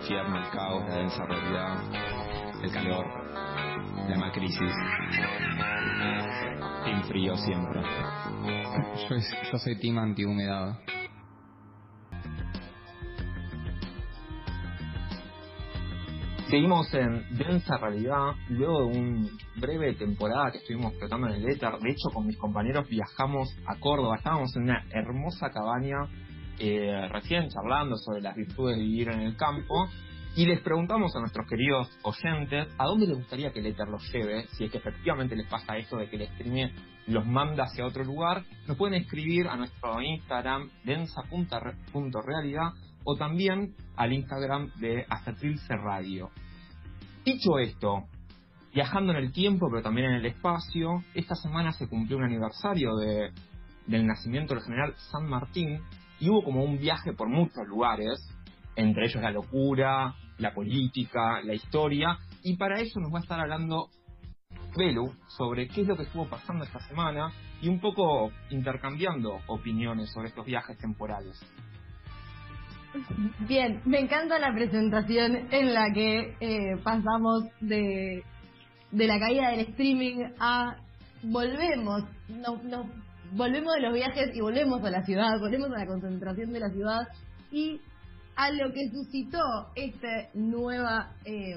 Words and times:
infierno, 0.00 0.38
el 0.38 0.50
caos, 0.50 0.88
la 0.88 0.96
densa 0.96 1.26
realidad, 1.26 2.62
el 2.62 2.72
calor, 2.72 3.06
la 4.08 4.16
más 4.16 4.32
crisis. 4.32 4.72
Team 6.84 7.02
frío 7.04 7.36
siempre. 7.36 7.82
Yo, 9.08 9.16
yo 9.52 9.58
soy 9.58 9.78
team 9.78 9.98
antihumedad. 9.98 10.78
Seguimos 16.48 16.92
en 16.94 17.36
densa 17.36 17.76
realidad, 17.76 18.32
luego 18.48 18.80
de 18.80 18.98
un 18.98 19.30
breve 19.60 19.94
temporada 19.94 20.50
que 20.50 20.58
estuvimos 20.58 20.94
flotando 20.98 21.28
en 21.28 21.34
el 21.34 21.48
éter. 21.48 21.70
De 21.78 21.90
hecho, 21.90 22.08
con 22.12 22.26
mis 22.26 22.36
compañeros 22.38 22.88
viajamos 22.88 23.48
a 23.66 23.78
Córdoba, 23.78 24.16
estábamos 24.16 24.56
en 24.56 24.62
una 24.62 24.84
hermosa 24.90 25.50
cabaña, 25.50 26.08
eh, 26.60 27.08
recién 27.08 27.48
charlando 27.48 27.96
sobre 27.96 28.20
las 28.20 28.36
virtudes 28.36 28.76
de 28.76 28.82
vivir 28.82 29.08
en 29.08 29.20
el 29.20 29.36
campo. 29.36 29.88
Y 30.36 30.46
les 30.46 30.60
preguntamos 30.60 31.16
a 31.16 31.20
nuestros 31.20 31.48
queridos 31.48 31.90
oyentes 32.02 32.68
a 32.78 32.84
dónde 32.84 33.06
les 33.06 33.16
gustaría 33.16 33.50
que 33.50 33.58
el 33.58 33.66
éter 33.66 33.88
los 33.88 34.12
lleve, 34.12 34.46
si 34.52 34.64
es 34.64 34.70
que 34.70 34.78
efectivamente 34.78 35.34
les 35.34 35.48
pasa 35.48 35.76
esto 35.76 35.96
de 35.96 36.08
que 36.08 36.16
el 36.16 36.22
streaming 36.22 36.68
los 37.08 37.26
manda 37.26 37.64
hacia 37.64 37.86
otro 37.86 38.04
lugar. 38.04 38.44
Nos 38.68 38.76
pueden 38.76 39.00
escribir 39.00 39.48
a 39.48 39.56
nuestro 39.56 40.00
Instagram 40.00 40.70
densa.realidad 40.84 42.72
o 43.04 43.16
también 43.16 43.74
al 43.96 44.12
Instagram 44.12 44.70
de 44.76 45.04
Astatrilce 45.08 45.74
Radio. 45.76 46.30
Dicho 47.24 47.58
esto, 47.58 48.04
viajando 48.72 49.12
en 49.12 49.18
el 49.18 49.32
tiempo 49.32 49.68
pero 49.70 49.82
también 49.82 50.10
en 50.10 50.16
el 50.16 50.26
espacio, 50.26 51.02
esta 51.14 51.34
semana 51.34 51.72
se 51.72 51.88
cumplió 51.88 52.18
un 52.18 52.24
aniversario 52.24 52.94
de, 52.96 53.32
del 53.86 54.06
nacimiento 54.06 54.54
del 54.54 54.62
general 54.62 54.94
San 55.10 55.28
Martín 55.28 55.80
y 56.20 56.28
hubo 56.28 56.44
como 56.44 56.62
un 56.62 56.78
viaje 56.78 57.12
por 57.12 57.28
muchos 57.28 57.66
lugares, 57.66 58.20
entre 58.76 59.06
ellos 59.06 59.22
la 59.22 59.30
locura, 59.30 60.14
la 60.38 60.54
política, 60.54 61.40
la 61.42 61.54
historia, 61.54 62.18
y 62.42 62.56
para 62.56 62.80
eso 62.80 63.00
nos 63.00 63.12
va 63.12 63.18
a 63.18 63.22
estar 63.22 63.40
hablando 63.40 63.88
Belu 64.76 65.12
sobre 65.36 65.68
qué 65.68 65.82
es 65.82 65.88
lo 65.88 65.96
que 65.96 66.04
estuvo 66.04 66.28
pasando 66.28 66.64
esta 66.64 66.80
semana 66.80 67.32
y 67.60 67.68
un 67.68 67.80
poco 67.80 68.30
intercambiando 68.50 69.40
opiniones 69.48 70.10
sobre 70.12 70.28
estos 70.28 70.46
viajes 70.46 70.78
temporales. 70.78 71.40
Bien, 73.48 73.82
me 73.84 74.00
encanta 74.00 74.38
la 74.38 74.52
presentación 74.52 75.48
en 75.52 75.74
la 75.74 75.92
que 75.92 76.36
eh, 76.40 76.76
pasamos 76.82 77.44
de, 77.60 78.24
de 78.90 79.06
la 79.06 79.18
caída 79.18 79.50
del 79.50 79.60
streaming 79.60 80.24
a 80.38 80.76
volvemos, 81.22 82.04
nos, 82.28 82.62
nos 82.64 82.86
volvemos 83.32 83.74
de 83.74 83.80
los 83.80 83.94
viajes 83.94 84.30
y 84.34 84.40
volvemos 84.40 84.82
a 84.84 84.90
la 84.90 85.02
ciudad, 85.04 85.38
volvemos 85.38 85.70
a 85.70 85.78
la 85.78 85.86
concentración 85.86 86.52
de 86.52 86.60
la 86.60 86.70
ciudad 86.70 87.08
y 87.50 87.80
a 88.36 88.50
lo 88.50 88.72
que 88.72 88.88
suscitó 88.90 89.38
este 89.74 90.30
nueva 90.34 91.12
eh, 91.24 91.56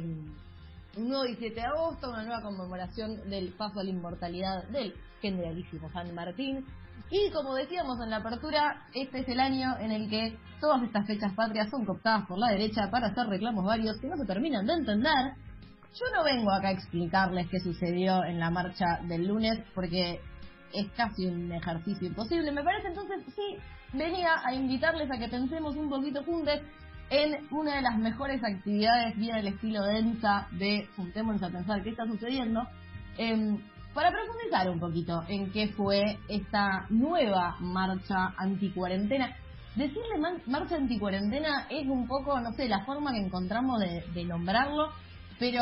nuevo 0.97 1.23
17 1.23 1.55
de 1.55 1.65
agosto, 1.65 2.09
una 2.09 2.23
nueva 2.23 2.41
conmemoración 2.41 3.29
del 3.29 3.53
paso 3.53 3.79
a 3.79 3.83
la 3.83 3.89
inmortalidad 3.89 4.67
del 4.69 4.93
generalísimo 5.21 5.89
San 5.91 6.13
Martín. 6.13 6.65
Y 7.09 7.31
como 7.31 7.55
decíamos 7.55 7.99
en 8.03 8.09
la 8.09 8.17
apertura, 8.17 8.85
este 8.93 9.19
es 9.19 9.27
el 9.27 9.39
año 9.39 9.77
en 9.79 9.91
el 9.91 10.09
que 10.09 10.37
todas 10.59 10.83
estas 10.83 11.07
fechas 11.07 11.33
patrias 11.33 11.69
son 11.69 11.85
cooptadas 11.85 12.27
por 12.27 12.37
la 12.37 12.49
derecha 12.49 12.89
para 12.91 13.07
hacer 13.07 13.27
reclamos 13.27 13.65
varios 13.65 13.97
que 13.99 14.07
no 14.07 14.17
se 14.17 14.25
terminan 14.25 14.65
de 14.65 14.73
entender. 14.73 15.33
Yo 15.93 16.05
no 16.15 16.23
vengo 16.23 16.51
acá 16.51 16.69
a 16.69 16.71
explicarles 16.71 17.47
qué 17.49 17.59
sucedió 17.59 18.23
en 18.23 18.39
la 18.39 18.49
marcha 18.49 18.99
del 19.07 19.27
lunes 19.27 19.59
porque 19.75 20.19
es 20.73 20.89
casi 20.91 21.25
un 21.25 21.51
ejercicio 21.51 22.07
imposible. 22.07 22.51
Me 22.51 22.63
parece 22.63 22.87
entonces 22.87 23.21
sí 23.35 23.57
venía 23.93 24.41
a 24.43 24.53
invitarles 24.53 25.09
a 25.11 25.17
que 25.17 25.27
pensemos 25.27 25.75
un 25.75 25.89
poquito 25.89 26.23
juntos 26.23 26.59
en 27.09 27.47
una 27.51 27.75
de 27.75 27.81
las 27.81 27.97
mejores 27.97 28.43
actividades 28.43 29.15
bien 29.17 29.35
del 29.35 29.47
estilo 29.47 29.83
densa 29.83 30.47
de 30.51 30.87
juntémonos 30.95 31.43
a 31.43 31.49
pensar 31.49 31.83
qué 31.83 31.91
está 31.91 32.05
sucediendo, 32.05 32.61
em, 33.17 33.59
para 33.93 34.11
profundizar 34.11 34.69
un 34.69 34.79
poquito 34.79 35.23
en 35.27 35.51
qué 35.51 35.67
fue 35.69 36.17
esta 36.27 36.87
nueva 36.89 37.57
marcha 37.59 38.33
anticuarentena. 38.37 39.35
Decirle 39.75 40.17
marcha 40.47 40.75
anticuarentena 40.75 41.67
es 41.69 41.87
un 41.87 42.07
poco, 42.07 42.39
no 42.39 42.51
sé, 42.53 42.67
la 42.67 42.83
forma 42.85 43.11
que 43.11 43.19
encontramos 43.19 43.79
de, 43.79 44.23
nombrarlo, 44.25 44.89
pero 45.39 45.61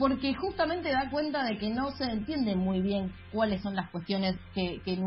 porque 0.00 0.32
justamente 0.34 0.90
da 0.90 1.10
cuenta 1.10 1.44
de 1.44 1.58
que 1.58 1.68
no 1.68 1.90
se 1.90 2.04
entiende 2.04 2.56
muy 2.56 2.80
bien 2.80 3.12
cuáles 3.32 3.60
son 3.60 3.76
las 3.76 3.90
cuestiones 3.90 4.34
que, 4.54 4.80
que 4.82 4.98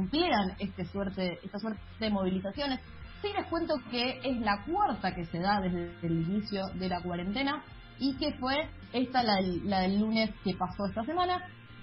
este 0.60 0.86
suerte, 0.86 1.40
esta 1.44 1.58
suerte 1.58 1.82
de 2.00 2.12
movilizaciones. 2.12 2.80
Sí 3.24 3.30
les 3.36 3.48
cuento 3.48 3.74
que 3.90 4.20
es 4.24 4.40
la 4.42 4.64
cuarta 4.64 5.16
que 5.16 5.26
se 5.26 5.40
da 5.40 5.60
desde 5.62 5.98
el 6.04 6.22
inicio 6.30 6.68
de 6.76 6.90
la 6.90 7.02
cuarentena 7.02 7.64
y 7.98 8.14
que 8.18 8.34
fue 8.34 8.70
esta 8.94 9.24
la, 9.24 9.42
la 9.64 9.80
del 9.80 10.00
lunes 10.00 10.30
que 10.44 10.54
pasó 10.54 10.86
esta 10.86 11.04
semana, 11.06 11.42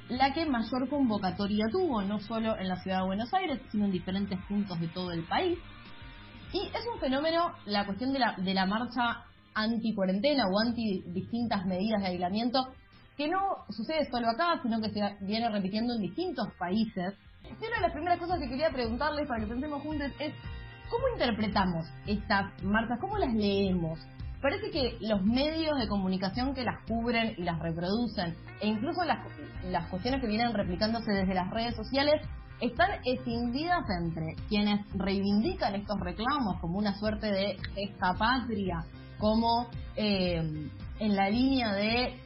la 0.09 0.33
que 0.33 0.47
mayor 0.47 0.89
convocatoria 0.89 1.67
tuvo, 1.69 2.03
no 2.03 2.21
solo 2.21 2.57
en 2.59 2.69
la 2.69 2.77
ciudad 2.77 2.99
de 2.99 3.07
Buenos 3.07 3.35
Aires, 3.35 3.61
sino 3.73 3.87
en 3.87 3.93
diferentes 3.93 4.39
puntos 4.47 4.79
de 4.79 4.87
todo 4.87 5.11
el 5.11 5.25
país. 5.25 5.59
Y 6.53 6.59
es 6.59 6.87
un 6.95 7.01
fenómeno 7.01 7.55
la 7.67 7.87
cuestión 7.87 8.13
de 8.13 8.21
la, 8.21 8.37
de 8.37 8.55
la 8.55 8.67
marcha 8.67 9.25
anti-cuarentena 9.55 10.45
o 10.47 10.61
anti 10.61 11.03
distintas 11.09 11.67
medidas 11.67 12.03
de 12.03 12.09
aislamiento, 12.09 12.69
que 13.21 13.29
no 13.29 13.67
sucede 13.69 14.11
solo 14.11 14.31
acá, 14.31 14.59
sino 14.63 14.81
que 14.81 14.89
se 14.89 15.01
viene 15.21 15.51
repitiendo 15.51 15.93
en 15.93 16.01
distintos 16.01 16.49
países. 16.59 17.13
Y 17.45 17.67
una 17.67 17.77
de 17.77 17.83
las 17.83 17.93
primeras 17.93 18.19
cosas 18.19 18.39
que 18.41 18.49
quería 18.49 18.71
preguntarles 18.71 19.29
para 19.29 19.41
que 19.41 19.47
pensemos 19.47 19.83
juntos 19.83 20.11
es 20.19 20.33
¿Cómo 20.89 21.07
interpretamos 21.13 21.87
estas 22.07 22.63
marchas? 22.65 22.99
¿Cómo 22.99 23.19
las 23.19 23.33
leemos? 23.33 24.01
Parece 24.41 24.71
que 24.71 24.97
los 25.01 25.23
medios 25.23 25.79
de 25.79 25.87
comunicación 25.87 26.55
que 26.55 26.65
las 26.65 26.85
cubren 26.89 27.35
y 27.37 27.43
las 27.43 27.61
reproducen, 27.61 28.35
e 28.61 28.69
incluso 28.69 29.05
las, 29.05 29.19
las 29.71 29.87
cuestiones 29.89 30.23
que 30.23 30.27
vienen 30.27 30.53
replicándose 30.53 31.13
desde 31.13 31.35
las 31.35 31.51
redes 31.51 31.77
sociales, 31.77 32.27
están 32.61 32.91
escindidas 33.05 33.85
entre 34.03 34.35
quienes 34.49 34.81
reivindican 34.95 35.75
estos 35.75 36.01
reclamos 36.01 36.59
como 36.61 36.79
una 36.79 36.99
suerte 36.99 37.31
de 37.31 37.57
gesta 37.75 38.15
patria, 38.15 38.85
como 39.19 39.69
eh, 39.95 40.71
en 40.99 41.17
la 41.17 41.31
línea 41.31 41.73
de 41.73 42.19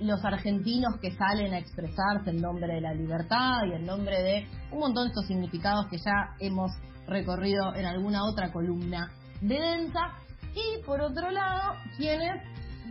los 0.00 0.24
argentinos 0.24 0.96
que 1.00 1.12
salen 1.12 1.52
a 1.54 1.58
expresarse 1.58 2.30
en 2.30 2.40
nombre 2.40 2.66
de 2.66 2.80
la 2.80 2.94
libertad 2.94 3.58
y 3.70 3.74
en 3.74 3.84
nombre 3.84 4.22
de 4.22 4.46
un 4.72 4.80
montón 4.80 5.04
de 5.04 5.08
estos 5.08 5.26
significados 5.26 5.86
que 5.88 5.98
ya 5.98 6.34
hemos 6.38 6.72
recorrido 7.06 7.74
en 7.74 7.86
alguna 7.86 8.24
otra 8.24 8.50
columna 8.52 9.10
de 9.40 9.58
densa. 9.60 10.00
Y 10.54 10.82
por 10.84 11.00
otro 11.00 11.30
lado, 11.30 11.74
quienes 11.96 12.42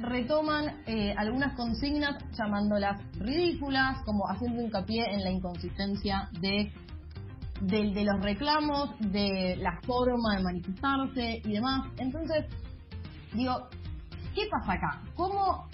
retoman 0.01 0.81
eh, 0.85 1.13
algunas 1.17 1.55
consignas 1.55 2.23
llamándolas 2.37 3.01
ridículas, 3.17 3.97
como 4.05 4.29
haciendo 4.29 4.61
hincapié 4.61 5.03
en 5.11 5.23
la 5.23 5.31
inconsistencia 5.31 6.29
de, 6.39 6.71
de, 7.61 7.91
de 7.91 8.03
los 8.05 8.21
reclamos, 8.21 8.91
de 8.99 9.57
la 9.57 9.79
forma 9.85 10.37
de 10.37 10.43
manifestarse 10.43 11.41
y 11.43 11.51
demás. 11.53 11.87
Entonces, 11.97 12.45
digo, 13.33 13.67
¿qué 14.35 14.43
pasa 14.49 14.73
acá? 14.73 15.01
¿Cómo 15.15 15.67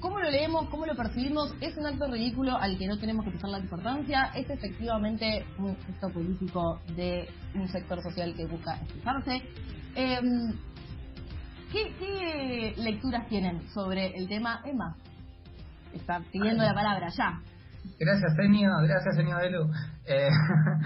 ¿Cómo 0.00 0.20
lo 0.20 0.30
leemos? 0.30 0.68
¿Cómo 0.68 0.86
lo 0.86 0.94
percibimos? 0.94 1.52
¿Es 1.60 1.76
un 1.76 1.86
acto 1.86 2.06
ridículo 2.06 2.56
al 2.56 2.78
que 2.78 2.86
no 2.86 2.98
tenemos 2.98 3.24
que 3.24 3.32
prestar 3.32 3.50
la 3.50 3.58
importancia? 3.58 4.30
¿Es 4.34 4.48
efectivamente 4.48 5.44
un 5.58 5.70
acto 5.70 6.08
político 6.10 6.80
de 6.94 7.28
un 7.54 7.68
sector 7.68 8.00
social 8.00 8.32
que 8.36 8.46
busca 8.46 8.76
expresarse? 8.76 9.42
Em, 9.96 10.52
¿qué, 11.72 12.74
lecturas 12.76 13.26
tienen 13.28 13.68
sobre 13.70 14.16
el 14.16 14.28
tema? 14.28 14.62
Emma, 14.64 14.96
está 15.92 16.20
pidiendo 16.30 16.62
la 16.62 16.74
palabra 16.74 17.08
ya. 17.08 17.40
Gracias, 17.98 18.38
Enio. 18.38 18.70
Gracias, 18.82 19.18
Enio 19.18 19.36
Belu. 19.36 19.68
Eh, 20.06 20.28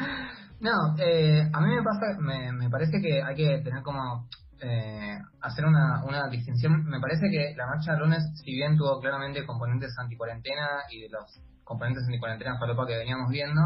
no, 0.61 0.97
eh, 0.99 1.51
a 1.53 1.61
mí 1.61 1.75
me 1.75 1.83
pasa, 1.83 2.19
me, 2.19 2.53
me 2.53 2.71
parece 2.71 2.99
que 3.03 3.23
hay 3.23 3.35
que 3.35 3.59
tener 3.63 3.83
como 3.83 4.27
eh, 4.63 5.19
hacer 5.41 5.65
una, 5.67 6.05
una 6.05 6.29
distinción. 6.29 6.85
Me 6.85 7.01
parece 7.01 7.29
que 7.31 7.55
la 7.57 7.67
marcha 7.67 7.93
de 7.93 7.99
lunes, 7.99 8.23
si 8.43 8.53
bien 8.53 8.77
tuvo 8.77 9.01
claramente 9.01 9.45
componentes 9.45 9.93
anticuarentena 9.99 10.85
y 10.91 11.03
de 11.03 11.09
los 11.09 11.41
componentes 11.65 12.05
anticuarentena 12.05 12.59
falopa 12.59 12.87
que 12.87 12.97
veníamos 12.97 13.31
viendo, 13.31 13.61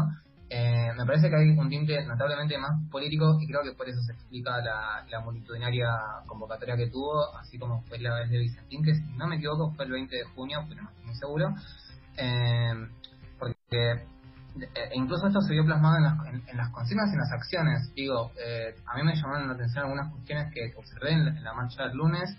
eh, 0.49 0.91
me 0.97 1.05
parece 1.05 1.29
que 1.29 1.35
hay 1.35 1.49
un 1.49 1.69
tinte 1.69 2.05
notablemente 2.05 2.57
más 2.57 2.71
político 2.89 3.37
y 3.39 3.47
creo 3.47 3.63
que 3.63 3.73
por 3.73 3.89
eso 3.89 4.01
se 4.01 4.13
explica 4.13 4.61
la, 4.61 5.05
la 5.09 5.19
multitudinaria 5.19 5.89
convocatoria 6.25 6.77
que 6.77 6.89
tuvo, 6.89 7.35
así 7.37 7.59
como 7.59 7.81
fue 7.83 7.99
la 7.99 8.15
vez 8.15 8.29
de 8.29 8.39
Vicentín, 8.39 8.83
que 8.83 8.95
si 8.95 9.03
no 9.17 9.27
me 9.27 9.35
equivoco 9.35 9.73
fue 9.75 9.85
el 9.85 9.91
20 9.91 10.15
de 10.15 10.23
junio, 10.23 10.65
pero 10.69 10.83
no 10.83 10.89
estoy 10.89 11.05
muy 11.05 11.15
seguro. 11.15 11.53
Eh, 12.17 12.87
porque 13.37 14.07
e 14.63 14.95
incluso 14.95 15.27
esto 15.27 15.41
se 15.41 15.53
vio 15.53 15.65
plasmado 15.65 15.97
en 15.97 16.03
las, 16.03 16.49
en, 16.49 16.57
las 16.57 16.69
consignas 16.71 17.09
y 17.09 17.13
en 17.13 17.19
las 17.19 17.31
acciones. 17.31 17.93
Digo, 17.93 18.31
eh, 18.37 18.75
a 18.85 18.97
mí 18.97 19.03
me 19.03 19.15
llamaron 19.15 19.47
la 19.47 19.53
atención 19.53 19.85
algunas 19.85 20.11
cuestiones 20.11 20.53
que 20.53 20.73
observé 20.75 21.11
en 21.11 21.43
la, 21.43 21.53
marcha 21.53 21.83
del 21.87 21.97
lunes 21.97 22.37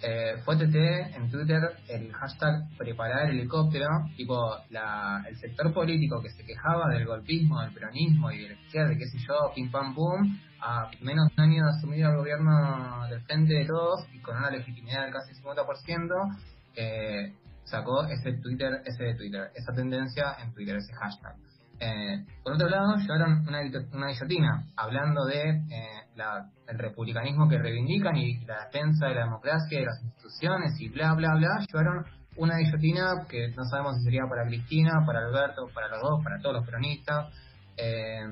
eh, 0.00 0.36
fue 0.44 0.56
TT 0.56 1.16
en 1.16 1.28
Twitter 1.28 1.60
el 1.88 2.12
hashtag 2.12 2.68
preparar 2.76 3.30
el 3.30 3.40
helicóptero, 3.40 3.88
tipo 4.16 4.56
la, 4.70 5.24
el 5.28 5.36
sector 5.38 5.72
político 5.74 6.22
que 6.22 6.30
se 6.30 6.44
quejaba 6.44 6.88
del 6.88 7.04
golpismo, 7.04 7.60
del 7.62 7.72
peronismo 7.72 8.30
y 8.30 8.42
de 8.42 8.48
la 8.50 8.54
izquierda, 8.54 8.94
qué 8.96 9.06
sé 9.06 9.18
yo, 9.18 9.52
pim 9.56 9.70
pam 9.70 9.94
pum, 9.94 10.38
a 10.60 10.88
menos 11.00 11.28
de 11.28 11.34
un 11.42 11.50
año 11.50 11.64
de 11.64 11.70
asumir 11.70 12.04
el 12.04 12.16
gobierno 12.16 13.08
del 13.08 13.20
frente 13.22 13.54
de 13.54 13.66
todos 13.66 14.06
y 14.12 14.20
con 14.20 14.36
una 14.36 14.50
legitimidad 14.50 15.02
del 15.02 15.12
casi 15.12 15.34
50%, 15.34 16.38
eh, 16.76 17.32
sacó 17.70 18.04
ese 18.04 18.32
Twitter, 18.34 18.82
ese 18.84 19.14
Twitter, 19.14 19.50
esa 19.54 19.72
tendencia 19.72 20.36
en 20.42 20.52
Twitter, 20.52 20.76
ese 20.76 20.92
hashtag. 20.94 21.36
Eh, 21.80 22.24
por 22.42 22.54
otro 22.54 22.68
lado, 22.68 22.96
llevaron 22.96 23.46
una, 23.46 23.60
una 23.92 24.08
guillotina 24.08 24.66
hablando 24.76 25.24
de 25.26 25.48
eh, 25.48 26.08
la, 26.16 26.50
el 26.66 26.78
republicanismo 26.78 27.48
que 27.48 27.58
reivindican 27.58 28.16
y 28.16 28.44
la 28.46 28.64
defensa 28.64 29.06
de 29.06 29.14
la 29.14 29.24
democracia 29.24 29.78
y 29.78 29.80
de 29.80 29.86
las 29.86 30.02
instituciones 30.02 30.80
y 30.80 30.88
bla, 30.88 31.14
bla, 31.14 31.34
bla. 31.36 31.64
Llevaron 31.72 32.04
una 32.36 32.56
guillotina 32.56 33.26
que 33.28 33.48
no 33.56 33.64
sabemos 33.64 33.96
si 33.98 34.04
sería 34.04 34.22
para 34.28 34.46
Cristina, 34.46 35.04
para 35.06 35.20
Alberto, 35.20 35.68
para 35.72 35.88
los 35.88 36.00
dos, 36.00 36.24
para 36.24 36.38
todos 36.40 36.56
los 36.56 36.64
peronistas. 36.64 37.32
Eh, 37.76 38.26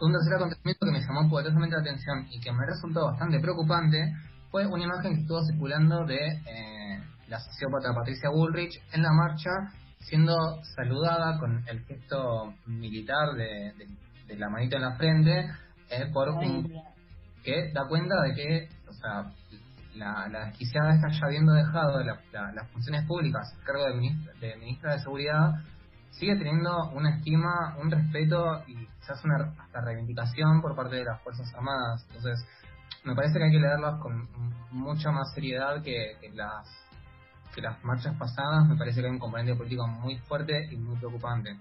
un 0.00 0.12
tercer 0.12 0.34
acontecimiento 0.34 0.86
que 0.86 0.92
me 0.92 1.00
llamó 1.00 1.28
poderosamente 1.28 1.76
la 1.76 1.82
atención 1.82 2.26
y 2.30 2.40
que 2.40 2.50
me 2.50 2.66
resultó 2.66 3.06
bastante 3.06 3.40
preocupante 3.40 4.12
fue 4.50 4.66
una 4.66 4.84
imagen 4.84 5.14
que 5.14 5.20
estuvo 5.20 5.44
circulando 5.44 6.04
de 6.04 6.16
eh, 6.16 6.81
la 7.32 7.40
sociópata 7.40 7.94
Patricia 7.94 8.28
Bullrich 8.28 8.78
en 8.92 9.02
la 9.02 9.10
marcha 9.10 9.50
siendo 10.00 10.34
saludada 10.76 11.38
con 11.38 11.64
el 11.66 11.82
gesto 11.86 12.52
militar 12.66 13.32
de, 13.34 13.72
la 14.36 14.50
manita 14.50 14.76
en 14.76 14.82
la 14.82 14.96
frente 14.96 15.50
eh, 15.88 16.10
por 16.12 16.28
un 16.28 16.70
que 17.42 17.72
da 17.72 17.88
cuenta 17.88 18.20
de 18.20 18.34
que 18.34 18.68
o 18.86 18.92
sea 18.92 19.32
la, 19.94 20.28
la 20.28 20.46
desquiciada 20.46 20.94
está 20.94 21.08
ya 21.08 21.26
habiendo 21.26 21.54
dejado 21.54 22.04
las 22.04 22.70
funciones 22.70 23.06
públicas 23.06 23.56
a 23.58 23.64
cargo 23.64 23.86
de 23.86 23.94
ministra, 23.94 24.32
de 24.38 24.56
ministra 24.56 24.92
de 24.92 25.00
seguridad 25.00 25.52
sigue 26.10 26.36
teniendo 26.36 26.90
una 26.90 27.16
estima 27.16 27.78
un 27.80 27.90
respeto 27.90 28.62
y 28.66 28.74
quizás 28.86 29.24
una 29.24 29.54
hasta 29.58 29.80
reivindicación 29.80 30.60
por 30.60 30.76
parte 30.76 30.96
de 30.96 31.04
las 31.04 31.22
fuerzas 31.22 31.50
armadas. 31.54 32.04
Entonces 32.08 32.46
me 33.04 33.14
parece 33.14 33.38
que 33.38 33.44
hay 33.44 33.50
que 33.50 33.58
leerlas 33.58 33.98
con 34.00 34.28
mucha 34.70 35.10
más 35.10 35.32
seriedad 35.34 35.82
que 35.82 36.18
las 36.34 36.82
que 37.54 37.60
las 37.60 37.82
marchas 37.84 38.16
pasadas, 38.16 38.66
me 38.68 38.76
parece 38.76 39.00
que 39.00 39.06
hay 39.06 39.12
un 39.12 39.18
componente 39.18 39.54
político 39.54 39.86
muy 39.86 40.18
fuerte 40.18 40.68
y 40.70 40.76
muy 40.76 40.96
preocupante. 40.96 41.56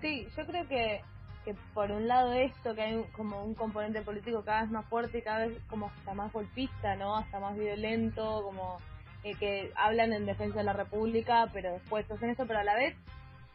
Sí, 0.00 0.26
yo 0.36 0.46
creo 0.46 0.66
que, 0.68 1.00
que 1.44 1.54
por 1.74 1.90
un 1.90 2.08
lado 2.08 2.32
esto, 2.32 2.74
que 2.74 2.82
hay 2.82 3.04
como 3.16 3.42
un 3.44 3.54
componente 3.54 4.02
político 4.02 4.42
cada 4.44 4.62
vez 4.62 4.70
más 4.70 4.86
fuerte 4.86 5.18
y 5.18 5.22
cada 5.22 5.46
vez 5.46 5.58
como 5.68 5.86
hasta 5.86 6.14
más 6.14 6.32
golpista, 6.32 6.96
¿no? 6.96 7.16
Hasta 7.16 7.40
más 7.40 7.56
violento, 7.56 8.42
como 8.42 8.78
eh, 9.24 9.34
que 9.36 9.72
hablan 9.76 10.12
en 10.12 10.26
defensa 10.26 10.58
de 10.58 10.64
la 10.64 10.72
República, 10.72 11.48
pero 11.52 11.72
después 11.72 12.10
hacen 12.10 12.30
eso, 12.30 12.46
pero 12.46 12.58
a 12.58 12.64
la 12.64 12.74
vez 12.74 12.96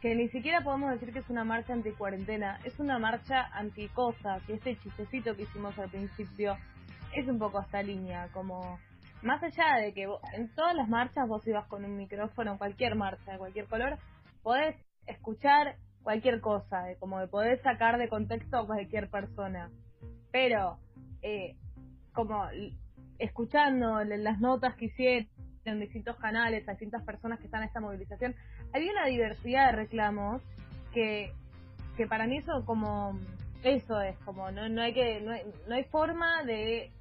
que 0.01 0.15
ni 0.15 0.29
siquiera 0.29 0.61
podemos 0.61 0.91
decir 0.91 1.11
que 1.11 1.19
es 1.19 1.29
una 1.29 1.43
marcha 1.43 1.73
anti-cuarentena, 1.73 2.59
es 2.63 2.79
una 2.79 2.99
marcha 2.99 3.49
anti-cosa, 3.53 4.39
que 4.45 4.53
este 4.53 4.77
chistecito 4.79 5.35
que 5.35 5.43
hicimos 5.43 5.77
al 5.79 5.89
principio 5.89 6.55
es 7.13 7.27
un 7.27 7.39
poco 7.39 7.59
esta 7.61 7.81
línea, 7.81 8.29
como 8.31 8.79
más 9.27 9.43
allá 9.43 9.75
de 9.75 9.93
que 9.93 10.07
en 10.33 10.55
todas 10.55 10.73
las 10.73 10.87
marchas 10.87 11.27
vos 11.27 11.45
ibas 11.45 11.67
con 11.67 11.83
un 11.83 11.97
micrófono, 11.97 12.57
cualquier 12.57 12.95
marcha 12.95 13.33
de 13.33 13.37
cualquier 13.37 13.65
color, 13.65 13.97
podés 14.41 14.75
escuchar 15.05 15.75
cualquier 16.01 16.39
cosa, 16.39 16.83
de, 16.83 16.95
como 16.95 17.19
de 17.19 17.27
poder 17.27 17.61
sacar 17.61 17.97
de 17.97 18.07
contexto 18.07 18.57
a 18.57 18.65
cualquier 18.65 19.09
persona. 19.09 19.69
Pero, 20.31 20.79
eh, 21.21 21.57
como 22.13 22.45
escuchando 23.19 24.01
las 24.05 24.39
notas 24.39 24.75
que 24.75 24.85
hicieron 24.85 25.27
en 25.65 25.81
distintos 25.81 26.15
canales 26.15 26.67
a 26.67 26.71
distintas 26.71 27.03
personas 27.03 27.39
que 27.39 27.45
están 27.45 27.63
en 27.63 27.67
esta 27.67 27.81
movilización, 27.81 28.33
había 28.73 28.91
una 28.93 29.07
diversidad 29.07 29.71
de 29.71 29.71
reclamos 29.73 30.41
que, 30.93 31.33
que 31.97 32.07
para 32.07 32.27
mí 32.27 32.37
eso 32.37 32.63
como 32.65 33.19
eso 33.63 33.99
es 34.01 34.17
como 34.19 34.51
no 34.51 34.69
no 34.69 34.81
hay 34.81 34.93
que 34.93 35.19
no 35.19 35.31
hay, 35.31 35.41
no 35.67 35.75
hay 35.75 35.83
forma 35.85 36.43
de 36.43 36.91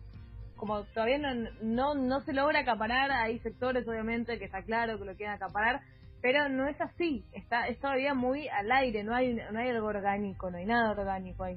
como 0.56 0.84
todavía 0.84 1.18
no, 1.18 1.50
no, 1.62 1.94
no 1.94 2.20
se 2.22 2.32
logra 2.32 2.60
acaparar, 2.60 3.10
hay 3.10 3.38
sectores 3.40 3.86
obviamente 3.86 4.38
que 4.38 4.46
está 4.46 4.62
claro 4.62 4.98
que 4.98 5.04
lo 5.04 5.14
quieren 5.14 5.34
acaparar, 5.34 5.80
pero 6.22 6.48
no 6.48 6.66
es 6.66 6.80
así, 6.80 7.24
está 7.32 7.68
es 7.68 7.78
todavía 7.78 8.14
muy 8.14 8.48
al 8.48 8.70
aire, 8.72 9.04
no 9.04 9.14
hay 9.14 9.34
no 9.34 9.58
hay 9.58 9.70
algo 9.70 9.86
orgánico, 9.86 10.50
no 10.50 10.58
hay 10.58 10.66
nada 10.66 10.90
orgánico 10.90 11.44
ahí. 11.44 11.56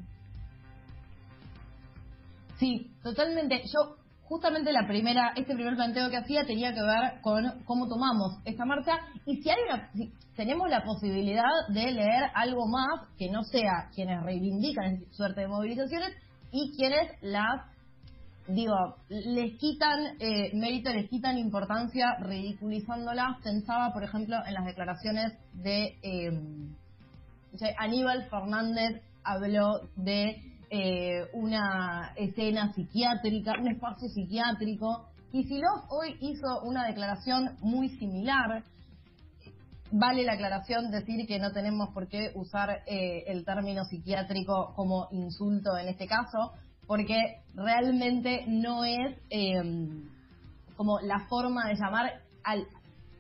Sí, 2.60 2.92
totalmente. 3.02 3.62
Yo 3.64 3.96
justamente 4.24 4.72
la 4.72 4.86
primera 4.86 5.34
este 5.36 5.56
primer 5.56 5.76
planteo 5.76 6.10
que 6.10 6.18
hacía 6.18 6.46
tenía 6.46 6.74
que 6.74 6.82
ver 6.82 7.22
con 7.22 7.64
cómo 7.66 7.88
tomamos 7.88 8.38
esta 8.46 8.64
marcha 8.66 9.00
y 9.26 9.42
si 9.42 9.50
hay 9.50 9.58
una 9.68 9.92
si 9.94 10.14
tenemos 10.36 10.70
la 10.70 10.84
posibilidad 10.84 11.50
de 11.70 11.92
leer 11.92 12.30
algo 12.36 12.68
más 12.68 13.10
que 13.18 13.30
no 13.32 13.44
sea 13.44 13.90
quienes 13.96 14.22
reivindican 14.24 15.04
suerte 15.12 15.42
de 15.42 15.48
movilizaciones 15.48 16.16
y 16.52 16.78
quienes 16.78 17.12
las 17.22 17.66
digo, 18.50 18.96
les 19.10 19.58
quitan 19.58 20.18
eh, 20.20 20.52
mérito, 20.54 20.92
les 20.92 21.10
quitan 21.10 21.38
importancia 21.38 22.16
ridiculizándolas. 22.20 23.42
Pensaba, 23.44 23.94
por 23.94 24.04
ejemplo, 24.04 24.38
en 24.46 24.54
las 24.54 24.66
declaraciones 24.66 25.34
de 25.54 25.98
eh, 26.02 26.32
Aníbal 27.78 28.30
Fernández 28.30 29.02
habló 29.24 29.82
de 29.96 30.42
eh, 30.72 31.26
una 31.34 32.14
escena 32.16 32.74
psiquiátrica, 32.74 33.54
un 33.60 33.70
espacio 33.70 34.08
psiquiátrico. 34.10 35.08
Y 35.32 35.44
Silov 35.44 35.86
hoy 35.90 36.16
hizo 36.22 36.62
una 36.64 36.86
declaración 36.88 37.58
muy 37.62 37.90
similar. 37.98 38.64
Vale 39.92 40.24
la 40.24 40.34
aclaración 40.34 40.92
decir 40.92 41.26
que 41.28 41.40
no 41.40 41.52
tenemos 41.52 41.90
por 41.90 42.08
qué 42.08 42.32
usar 42.36 42.84
eh, 42.86 43.24
el 43.28 43.44
término 43.46 43.86
psiquiátrico 43.86 44.74
como 44.76 45.08
insulto 45.12 45.76
en 45.78 45.88
este 45.88 46.06
caso, 46.06 46.54
porque 46.90 47.44
realmente 47.54 48.46
no 48.48 48.84
es 48.84 49.16
em, 49.30 50.10
como 50.76 51.00
la 51.02 51.20
forma 51.30 51.68
de 51.68 51.76
llamar 51.76 52.12
al... 52.44 52.66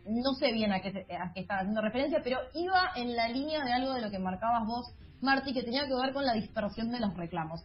No 0.07 0.33
sé 0.33 0.51
bien 0.51 0.73
a 0.73 0.79
qué, 0.79 0.89
a 0.89 1.31
qué 1.33 1.41
estaba 1.41 1.59
haciendo 1.59 1.79
referencia, 1.79 2.19
pero 2.23 2.39
iba 2.55 2.89
en 2.95 3.15
la 3.15 3.27
línea 3.27 3.63
de 3.63 3.71
algo 3.71 3.93
de 3.93 4.01
lo 4.01 4.09
que 4.09 4.17
marcabas 4.17 4.65
vos, 4.65 4.87
Marti, 5.21 5.53
que 5.53 5.61
tenía 5.61 5.85
que 5.85 5.93
ver 5.93 6.13
con 6.13 6.25
la 6.25 6.33
dispersión 6.33 6.89
de 6.89 6.99
los 6.99 7.15
reclamos. 7.15 7.63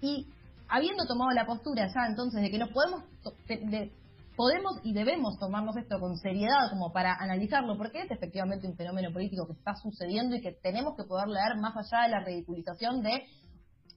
Y 0.00 0.28
habiendo 0.68 1.04
tomado 1.06 1.32
la 1.32 1.46
postura 1.46 1.88
ya 1.92 2.06
entonces 2.06 2.42
de 2.42 2.50
que 2.52 2.58
nos 2.58 2.70
podemos, 2.70 3.02
podemos 4.36 4.78
y 4.84 4.92
debemos 4.92 5.36
tomarnos 5.40 5.76
esto 5.76 5.98
con 5.98 6.16
seriedad 6.16 6.70
como 6.70 6.92
para 6.92 7.14
analizarlo, 7.14 7.76
porque 7.76 8.02
es 8.02 8.10
efectivamente 8.12 8.68
un 8.68 8.76
fenómeno 8.76 9.12
político 9.12 9.48
que 9.48 9.54
está 9.54 9.74
sucediendo 9.74 10.36
y 10.36 10.42
que 10.42 10.52
tenemos 10.52 10.94
que 10.96 11.02
poder 11.02 11.26
leer 11.26 11.56
más 11.60 11.74
allá 11.76 12.04
de 12.04 12.10
la 12.10 12.24
ridiculización 12.24 13.02
de 13.02 13.24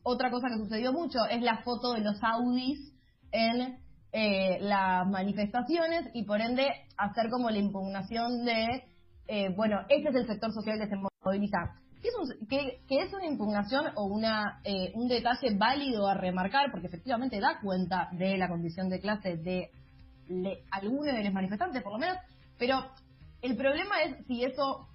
otra 0.03 0.31
cosa 0.31 0.47
que 0.49 0.57
sucedió 0.57 0.91
mucho 0.91 1.19
es 1.29 1.41
la 1.41 1.57
foto 1.63 1.93
de 1.93 2.01
los 2.01 2.17
Audis 2.23 2.93
en 3.31 3.77
eh, 4.11 4.57
las 4.61 5.07
manifestaciones 5.07 6.09
y 6.13 6.23
por 6.23 6.41
ende 6.41 6.67
hacer 6.97 7.29
como 7.29 7.49
la 7.49 7.57
impugnación 7.57 8.45
de, 8.45 8.83
eh, 9.27 9.49
bueno, 9.55 9.81
este 9.89 10.09
es 10.09 10.15
el 10.15 10.27
sector 10.27 10.51
social 10.51 10.79
que 10.79 10.87
se 10.87 10.95
moviliza. 10.95 11.57
¿Qué 12.01 12.09
es, 12.09 12.15
un, 12.15 12.47
que, 12.47 12.79
es 12.89 13.13
una 13.13 13.25
impugnación 13.25 13.85
o 13.95 14.05
una 14.05 14.59
eh, 14.65 14.91
un 14.95 15.07
detalle 15.07 15.55
válido 15.57 16.07
a 16.07 16.15
remarcar? 16.15 16.69
Porque 16.71 16.87
efectivamente 16.87 17.39
da 17.39 17.59
cuenta 17.61 18.09
de 18.11 18.37
la 18.37 18.49
condición 18.49 18.89
de 18.89 18.99
clase 18.99 19.37
de 19.37 19.71
algunos 20.71 21.05
de 21.05 21.23
los 21.23 21.33
manifestantes, 21.33 21.81
por 21.81 21.93
lo 21.93 21.99
menos, 21.99 22.17
pero 22.57 22.85
el 23.41 23.57
problema 23.57 24.01
es 24.03 24.25
si 24.25 24.43
eso 24.43 24.87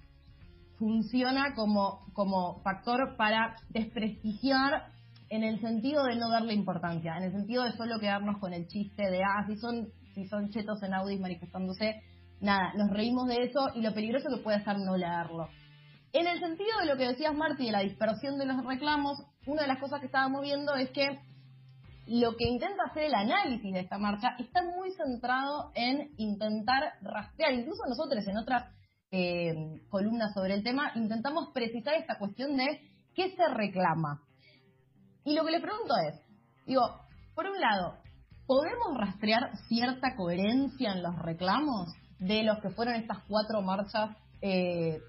funciona 0.79 1.53
como, 1.53 2.05
como 2.13 2.61
factor 2.63 3.17
para 3.17 3.55
desprestigiar 3.69 4.87
en 5.29 5.43
el 5.43 5.59
sentido 5.59 6.03
de 6.05 6.15
no 6.15 6.29
darle 6.31 6.53
importancia, 6.53 7.15
en 7.17 7.23
el 7.23 7.31
sentido 7.31 7.63
de 7.63 7.73
solo 7.73 7.99
quedarnos 7.99 8.39
con 8.39 8.53
el 8.53 8.67
chiste 8.67 9.03
de, 9.11 9.21
ah, 9.21 9.45
si 9.45 9.57
son, 9.57 9.89
si 10.15 10.25
son 10.27 10.49
chetos 10.49 10.81
en 10.81 10.93
Audi 10.95 11.19
manifestándose, 11.19 12.01
nada, 12.41 12.73
nos 12.75 12.89
reímos 12.89 13.27
de 13.27 13.43
eso 13.43 13.69
y 13.75 13.81
lo 13.81 13.93
peligroso 13.93 14.29
que 14.29 14.41
puede 14.41 14.57
estar 14.57 14.79
no 14.79 14.97
leerlo. 14.97 15.49
En 16.13 16.25
el 16.25 16.39
sentido 16.39 16.79
de 16.79 16.87
lo 16.87 16.97
que 16.97 17.07
decías, 17.07 17.35
Marti, 17.35 17.65
de 17.65 17.71
la 17.71 17.81
dispersión 17.81 18.39
de 18.39 18.47
los 18.47 18.65
reclamos, 18.65 19.21
una 19.45 19.61
de 19.61 19.67
las 19.67 19.79
cosas 19.79 19.99
que 19.99 20.07
estábamos 20.07 20.41
viendo 20.41 20.73
es 20.73 20.89
que 20.89 21.19
lo 22.07 22.35
que 22.35 22.47
intenta 22.47 22.85
hacer 22.89 23.03
el 23.03 23.13
análisis 23.13 23.71
de 23.71 23.81
esta 23.81 23.99
marcha 23.99 24.29
está 24.39 24.63
muy 24.63 24.91
centrado 24.93 25.71
en 25.75 26.09
intentar 26.17 26.93
rastrear, 27.01 27.53
incluso 27.53 27.83
nosotros 27.87 28.27
en 28.27 28.37
otras 28.37 28.78
eh, 29.11 29.81
columnas 29.89 30.33
sobre 30.33 30.53
el 30.53 30.63
tema, 30.63 30.91
intentamos 30.95 31.49
precisar 31.53 31.95
esta 31.95 32.17
cuestión 32.17 32.55
de 32.57 32.81
qué 33.15 33.35
se 33.35 33.47
reclama. 33.53 34.21
Y 35.25 35.35
lo 35.35 35.43
que 35.45 35.51
le 35.51 35.59
pregunto 35.59 35.93
es, 36.07 36.19
digo, 36.65 36.81
por 37.35 37.45
un 37.47 37.59
lado, 37.59 37.97
¿podemos 38.45 38.97
rastrear 38.97 39.55
cierta 39.67 40.15
coherencia 40.15 40.91
en 40.93 41.03
los 41.03 41.15
reclamos 41.17 41.91
de 42.19 42.43
los 42.43 42.59
que 42.59 42.69
fueron 42.69 42.95
estas 42.95 43.19
cuatro 43.27 43.61
marchas, 43.61 44.15
eh, 44.41 44.99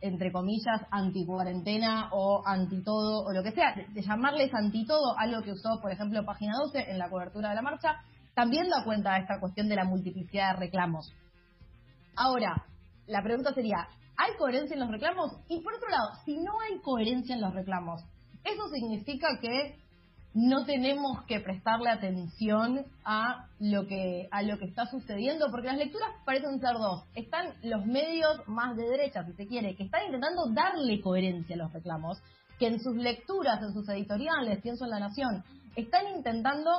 entre 0.00 0.32
comillas, 0.32 0.82
anti-cuarentena 0.90 2.10
o 2.12 2.42
anti-todo 2.46 3.24
o 3.24 3.32
lo 3.32 3.42
que 3.42 3.52
sea? 3.52 3.74
De, 3.74 4.02
llamarles 4.02 4.52
anti-todo, 4.54 5.18
algo 5.18 5.42
que 5.42 5.52
usó, 5.52 5.80
por 5.80 5.92
ejemplo, 5.92 6.24
Página 6.24 6.54
12 6.64 6.90
en 6.90 6.98
la 6.98 7.10
cobertura 7.10 7.50
de 7.50 7.56
la 7.56 7.62
marcha, 7.62 7.96
también 8.34 8.68
da 8.68 8.84
cuenta 8.84 9.14
de 9.14 9.20
esta 9.20 9.40
cuestión 9.40 9.68
de 9.68 9.76
la 9.76 9.84
multiplicidad 9.84 10.54
de 10.54 10.60
reclamos. 10.60 11.12
Ahora, 12.16 12.64
la 13.10 13.22
pregunta 13.22 13.52
sería, 13.52 13.88
¿hay 14.16 14.36
coherencia 14.38 14.74
en 14.74 14.80
los 14.80 14.90
reclamos? 14.90 15.32
Y 15.48 15.60
por 15.60 15.74
otro 15.74 15.88
lado, 15.88 16.10
si 16.24 16.36
no 16.38 16.60
hay 16.60 16.80
coherencia 16.80 17.34
en 17.34 17.40
los 17.40 17.52
reclamos, 17.52 18.02
¿eso 18.44 18.68
significa 18.68 19.38
que 19.40 19.76
no 20.32 20.64
tenemos 20.64 21.24
que 21.26 21.40
prestarle 21.40 21.90
atención 21.90 22.86
a 23.04 23.48
lo 23.58 23.88
que 23.88 24.28
a 24.30 24.42
lo 24.42 24.58
que 24.58 24.66
está 24.66 24.86
sucediendo 24.86 25.50
porque 25.50 25.66
las 25.66 25.76
lecturas 25.76 26.08
parecen 26.24 26.60
ser 26.60 26.74
dos 26.74 27.04
están 27.16 27.48
los 27.64 27.84
medios 27.84 28.40
más 28.46 28.76
de 28.76 28.84
derecha 28.84 29.24
si 29.24 29.32
se 29.32 29.48
quiere 29.48 29.74
que 29.74 29.82
están 29.82 30.04
intentando 30.04 30.48
darle 30.52 31.00
coherencia 31.00 31.56
a 31.56 31.58
los 31.58 31.72
reclamos 31.72 32.22
que 32.60 32.68
en 32.68 32.78
sus 32.78 32.94
lecturas 32.94 33.60
en 33.60 33.72
sus 33.72 33.88
editoriales 33.88 34.62
pienso 34.62 34.84
en 34.84 34.90
la 34.90 35.00
nación 35.00 35.42
están 35.74 36.06
intentando 36.14 36.70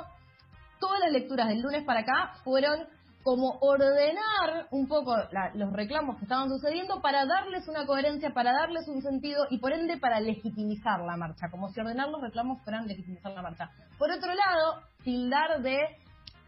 todas 0.80 1.02
las 1.02 1.12
lecturas 1.12 1.50
del 1.50 1.60
lunes 1.60 1.84
para 1.84 2.00
acá 2.00 2.36
fueron 2.46 2.88
como 3.24 3.58
ordenar 3.62 4.68
un 4.72 4.88
poco 4.88 5.16
los 5.54 5.74
reclamos 5.74 6.18
que 6.18 6.24
estaban 6.24 6.50
sucediendo 6.50 7.02
para 7.02 7.26
darles 7.26 7.68
una 7.68 7.86
coherencia, 7.86 8.34
para 8.34 8.52
darles 8.52 8.88
un 8.88 9.02
sentido 9.02 9.46
y 9.50 9.60
por 9.60 9.74
ende 9.74 9.98
para 9.98 10.20
legitimizar 10.20 11.00
la 11.02 11.18
marcha, 11.18 11.50
como 11.52 11.70
si 11.70 11.80
ordenar 11.80 12.10
los 12.10 12.22
reclamos 12.22 12.62
fueran 12.64 12.88
legitimizar 12.88 13.32
la 13.34 13.42
marcha. 13.42 13.70
Por 13.98 14.12
otro 14.12 14.34
lado, 14.34 14.82
tildar 15.04 15.62
de 15.62 15.80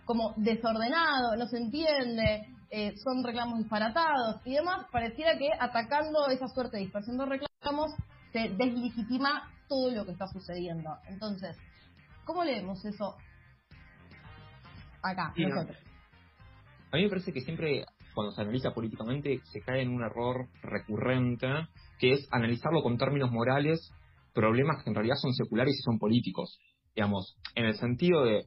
como 0.06 0.34
desordenado, 0.38 1.36
no 1.38 1.46
se 1.48 1.58
entiende, 1.58 2.48
eh, 2.70 2.94
son 2.98 3.24
reclamos 3.24 3.60
disparatados 3.60 4.42
y 4.44 4.53
demás, 4.53 4.88
pareciera 4.92 5.38
que 5.38 5.50
atacando 5.60 6.27
esa 6.27 6.48
suerte 6.48 6.77
de 6.77 6.84
dispersión 6.84 7.18
de 7.18 7.25
reclamos 7.25 7.92
se 8.32 8.50
deslegitima 8.50 9.50
todo 9.70 9.92
lo 9.92 10.06
que 10.06 10.12
está 10.12 10.27
sucediendo. 10.27 10.98
Entonces, 11.08 11.56
¿cómo 12.25 12.44
leemos 12.44 12.84
eso 12.84 13.15
acá, 15.03 15.34
nosotros? 15.38 15.92
A 16.93 16.97
mí 16.97 17.05
me 17.05 17.09
parece 17.09 17.33
que 17.33 17.41
siempre, 17.41 17.85
cuando 18.13 18.31
se 18.33 18.41
analiza 18.41 18.71
políticamente, 18.71 19.41
se 19.45 19.62
cae 19.62 19.81
en 19.81 19.89
un 19.89 20.03
error 20.03 20.47
recurrente, 20.62 21.47
que 21.97 22.13
es 22.13 22.27
analizarlo 22.29 22.83
con 22.83 23.00
términos 23.00 23.31
morales, 23.31 23.91
problemas 24.31 24.83
que 24.83 24.91
en 24.91 24.95
realidad 24.95 25.15
son 25.19 25.33
seculares 25.33 25.73
y 25.73 25.81
son 25.81 25.97
políticos. 25.97 26.59
Digamos, 26.95 27.35
en 27.55 27.65
el 27.65 27.73
sentido 27.77 28.23
de, 28.23 28.45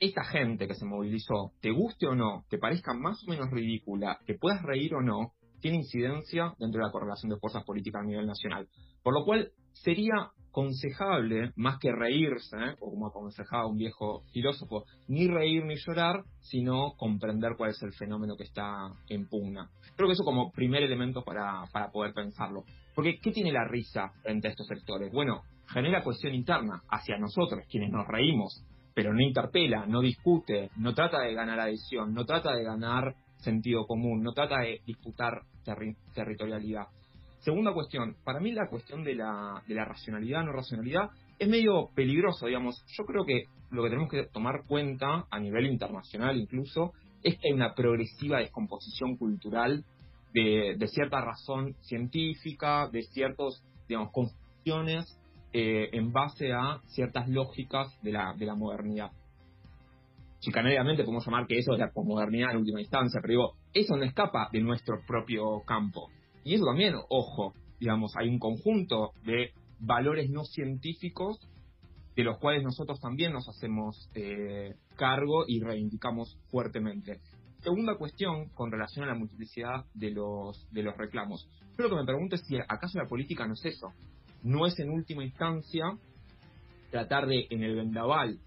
esta 0.00 0.24
gente 0.24 0.66
que 0.66 0.74
se 0.74 0.84
movilizó, 0.84 1.52
te 1.60 1.70
guste 1.70 2.08
o 2.08 2.16
no, 2.16 2.44
te 2.50 2.58
parezca 2.58 2.94
más 2.94 3.22
o 3.22 3.30
menos 3.30 3.48
ridícula, 3.52 4.18
que 4.26 4.34
puedas 4.34 4.60
reír 4.62 4.92
o 4.96 5.00
no, 5.00 5.32
tiene 5.60 5.76
incidencia 5.76 6.54
dentro 6.58 6.80
de 6.80 6.86
la 6.86 6.90
correlación 6.90 7.30
de 7.30 7.38
fuerzas 7.38 7.62
políticas 7.62 8.02
a 8.02 8.08
nivel 8.08 8.26
nacional. 8.26 8.66
Por 9.04 9.14
lo 9.14 9.24
cual, 9.24 9.52
sería 9.70 10.32
aconsejable, 10.52 11.50
más 11.56 11.78
que 11.78 11.90
reírse, 11.90 12.56
o 12.80 12.90
como 12.90 13.06
aconsejaba 13.06 13.66
un 13.66 13.78
viejo 13.78 14.22
filósofo, 14.32 14.84
ni 15.08 15.26
reír 15.26 15.64
ni 15.64 15.76
llorar, 15.76 16.22
sino 16.40 16.92
comprender 16.98 17.54
cuál 17.56 17.70
es 17.70 17.82
el 17.82 17.94
fenómeno 17.94 18.36
que 18.36 18.44
está 18.44 18.92
en 19.08 19.26
pugna. 19.26 19.70
Creo 19.96 20.08
que 20.08 20.12
eso 20.12 20.24
como 20.24 20.52
primer 20.52 20.82
elemento 20.82 21.24
para, 21.24 21.64
para 21.72 21.90
poder 21.90 22.12
pensarlo. 22.12 22.64
Porque, 22.94 23.18
¿qué 23.18 23.32
tiene 23.32 23.50
la 23.50 23.66
risa 23.66 24.12
frente 24.22 24.48
a 24.48 24.50
estos 24.50 24.66
sectores? 24.66 25.10
Bueno, 25.10 25.42
genera 25.68 26.04
cohesión 26.04 26.34
interna 26.34 26.82
hacia 26.90 27.16
nosotros, 27.16 27.64
quienes 27.70 27.90
nos 27.90 28.06
reímos, 28.06 28.62
pero 28.94 29.14
no 29.14 29.22
interpela, 29.22 29.86
no 29.86 30.02
discute, 30.02 30.70
no 30.76 30.92
trata 30.92 31.20
de 31.20 31.32
ganar 31.32 31.60
adhesión, 31.60 32.12
no 32.12 32.26
trata 32.26 32.52
de 32.52 32.62
ganar 32.62 33.14
sentido 33.38 33.86
común, 33.86 34.22
no 34.22 34.32
trata 34.32 34.60
de 34.60 34.80
disputar 34.86 35.42
territorialidad. 36.14 36.88
Segunda 37.42 37.72
cuestión, 37.72 38.14
para 38.24 38.38
mí 38.38 38.52
la 38.52 38.68
cuestión 38.68 39.02
de 39.02 39.16
la, 39.16 39.62
de 39.66 39.74
la 39.74 39.84
racionalidad, 39.84 40.44
no 40.44 40.52
racionalidad, 40.52 41.10
es 41.40 41.48
medio 41.48 41.88
peligroso, 41.92 42.46
digamos. 42.46 42.84
Yo 42.96 43.04
creo 43.04 43.24
que 43.24 43.46
lo 43.72 43.82
que 43.82 43.88
tenemos 43.88 44.10
que 44.10 44.26
tomar 44.26 44.62
cuenta, 44.68 45.26
a 45.28 45.40
nivel 45.40 45.66
internacional 45.66 46.36
incluso, 46.36 46.92
es 47.24 47.36
que 47.38 47.48
hay 47.48 47.52
una 47.52 47.74
progresiva 47.74 48.38
descomposición 48.38 49.16
cultural 49.16 49.84
de, 50.32 50.76
cierta 50.86 51.20
razón 51.20 51.74
científica, 51.80 52.88
de 52.92 53.02
ciertas, 53.02 53.64
digamos, 53.88 54.12
confusiones 54.12 55.18
eh, 55.52 55.88
en 55.92 56.12
base 56.12 56.52
a 56.52 56.80
ciertas 56.86 57.28
lógicas 57.28 57.88
de 58.02 58.12
la, 58.12 58.34
de 58.38 58.46
la 58.46 58.54
modernidad. 58.54 59.10
Chicanariamente 60.38 61.02
podemos 61.02 61.26
llamar 61.26 61.48
que 61.48 61.58
eso 61.58 61.72
es 61.72 61.80
la 61.80 61.90
posmodernidad 61.90 62.52
en 62.52 62.58
última 62.58 62.80
instancia, 62.80 63.20
pero 63.20 63.32
digo, 63.32 63.52
eso 63.74 63.96
no 63.96 64.04
escapa 64.04 64.48
de 64.52 64.60
nuestro 64.60 65.00
propio 65.06 65.60
campo. 65.66 66.08
Y 66.44 66.54
eso 66.54 66.64
también, 66.64 66.94
ojo, 67.08 67.54
digamos, 67.78 68.12
hay 68.16 68.28
un 68.28 68.38
conjunto 68.38 69.12
de 69.24 69.52
valores 69.78 70.30
no 70.30 70.44
científicos 70.44 71.38
de 72.14 72.24
los 72.24 72.38
cuales 72.38 72.62
nosotros 72.62 73.00
también 73.00 73.32
nos 73.32 73.48
hacemos 73.48 74.08
eh, 74.14 74.74
cargo 74.96 75.44
y 75.46 75.60
reivindicamos 75.60 76.38
fuertemente. 76.50 77.20
Segunda 77.58 77.96
cuestión 77.96 78.48
con 78.50 78.70
relación 78.70 79.04
a 79.04 79.08
la 79.08 79.18
multiplicidad 79.18 79.86
de 79.94 80.10
los, 80.10 80.68
de 80.72 80.82
los 80.82 80.96
reclamos. 80.96 81.48
Yo 81.78 81.84
lo 81.84 81.90
que 81.90 81.96
me 81.96 82.04
pregunto 82.04 82.34
es 82.34 82.42
si 82.46 82.56
acaso 82.56 82.98
la 82.98 83.08
política 83.08 83.46
no 83.46 83.54
es 83.54 83.64
eso. 83.64 83.92
No 84.42 84.66
es 84.66 84.78
en 84.78 84.90
última 84.90 85.24
instancia 85.24 85.84
tratar 86.90 87.26
de, 87.26 87.46
en 87.50 87.62
el 87.62 87.76
vendaval 87.76 88.38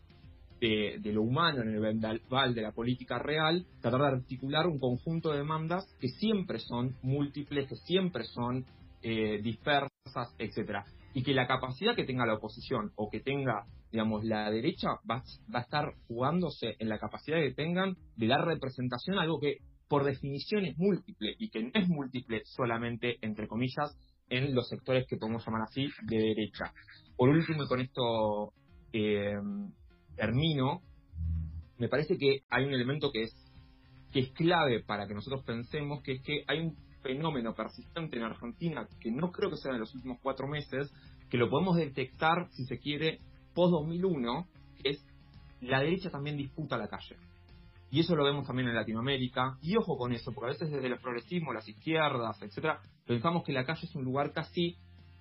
de, 0.60 1.00
lo 1.14 1.22
humano 1.22 1.62
en 1.62 1.70
el 1.70 1.80
vendaval 1.80 2.56
de 2.56 2.62
la 2.62 2.72
política 2.72 3.20
real, 3.20 3.66
tratar 3.82 4.02
de 4.02 4.08
articular 4.08 4.68
un 4.68 4.80
conjunto 4.80 5.32
de 5.32 5.40
demandas 5.40 5.86
que 6.00 6.08
siempre 6.08 6.60
son 6.60 6.96
múltiples, 7.02 7.68
que 7.68 7.76
siempre 7.76 8.24
son 8.24 8.66
eh, 9.02 9.40
dispersas, 9.42 10.36
etcétera, 10.38 10.86
y 11.14 11.24
que 11.24 11.34
la 11.34 11.48
capacidad 11.48 11.96
que 11.96 12.06
tenga 12.06 12.26
la 12.26 12.36
oposición 12.36 12.92
o 12.96 13.10
que 13.10 13.20
tenga, 13.20 13.66
digamos, 13.92 14.24
la 14.24 14.50
derecha 14.50 14.90
va, 15.10 15.24
va 15.54 15.60
a 15.60 15.64
estar 15.64 15.94
jugándose 16.08 16.76
en 16.80 16.90
la 16.90 17.00
capacidad 17.00 17.38
que 17.38 17.54
tengan 17.54 17.96
de 18.16 18.28
dar 18.28 18.46
representación 18.46 19.18
a 19.18 19.22
algo 19.22 19.40
que 19.40 19.58
por 19.88 20.04
definición 20.04 20.66
es 20.66 20.78
múltiple 20.78 21.36
y 21.38 21.50
que 21.50 21.64
no 21.64 21.72
es 21.74 21.88
múltiple 21.88 22.42
solamente, 22.46 23.18
entre 23.22 23.48
comillas, 23.48 23.96
en 24.30 24.56
los 24.56 24.68
sectores 24.68 25.06
que 25.08 25.18
podemos 25.18 25.46
llamar 25.46 25.64
así 25.64 25.88
de 26.04 26.18
derecha. 26.18 26.74
Por 27.16 27.30
último, 27.30 27.64
y 27.64 27.68
con 27.68 27.80
esto 27.80 28.54
eh, 28.92 29.36
termino, 30.16 30.82
me 31.78 31.90
parece 31.90 32.18
que 32.18 32.44
hay 32.50 32.66
un 32.66 32.74
elemento 32.74 33.12
que 33.12 33.24
es, 33.24 33.34
que 34.12 34.20
es 34.22 34.32
clave 34.32 34.84
para 34.84 35.08
que 35.08 35.14
nosotros 35.14 35.44
pensemos, 35.44 36.02
que 36.02 36.14
es 36.14 36.22
que 36.22 36.44
hay 36.48 36.60
un 36.60 36.76
fenómeno 37.02 37.54
persistente 37.54 38.18
en 38.18 38.24
Argentina, 38.24 38.88
que 39.00 39.12
no 39.12 39.32
creo 39.32 39.50
que 39.50 39.58
sea 39.58 39.74
de 39.74 39.80
los 39.80 39.94
últimos 39.94 40.20
cuatro 40.22 40.48
meses, 40.48 40.92
que 41.30 41.38
lo 41.38 41.50
podemos 41.50 41.76
detectar, 41.78 42.50
si 42.52 42.66
se 42.66 42.80
quiere, 42.80 43.20
post-2001, 43.54 44.48
que 44.82 44.90
es 44.92 45.06
la 45.62 45.80
derecha 45.82 46.10
también 46.10 46.38
disputa 46.38 46.78
la 46.78 46.88
calle. 46.88 47.16
Y 47.92 48.00
eso 48.02 48.16
lo 48.16 48.24
vemos 48.24 48.46
también 48.46 48.68
en 48.68 48.76
Latinoamérica. 48.76 49.58
Y 49.62 49.78
ojo 49.78 49.98
con 49.98 50.12
eso, 50.12 50.34
porque 50.34 50.48
a 50.48 50.54
veces 50.54 50.72
desde 50.72 50.88
el 50.88 51.00
progresismo, 51.00 51.54
las 51.54 51.68
izquierdas, 51.68 52.42
etcétera, 52.42 52.82
pensamos 53.06 53.44
que 53.44 53.54
la 53.54 53.66
calle 53.66 53.86
es 53.86 53.96
un 53.96 54.04
lugar 54.04 54.34
casi 54.34 54.76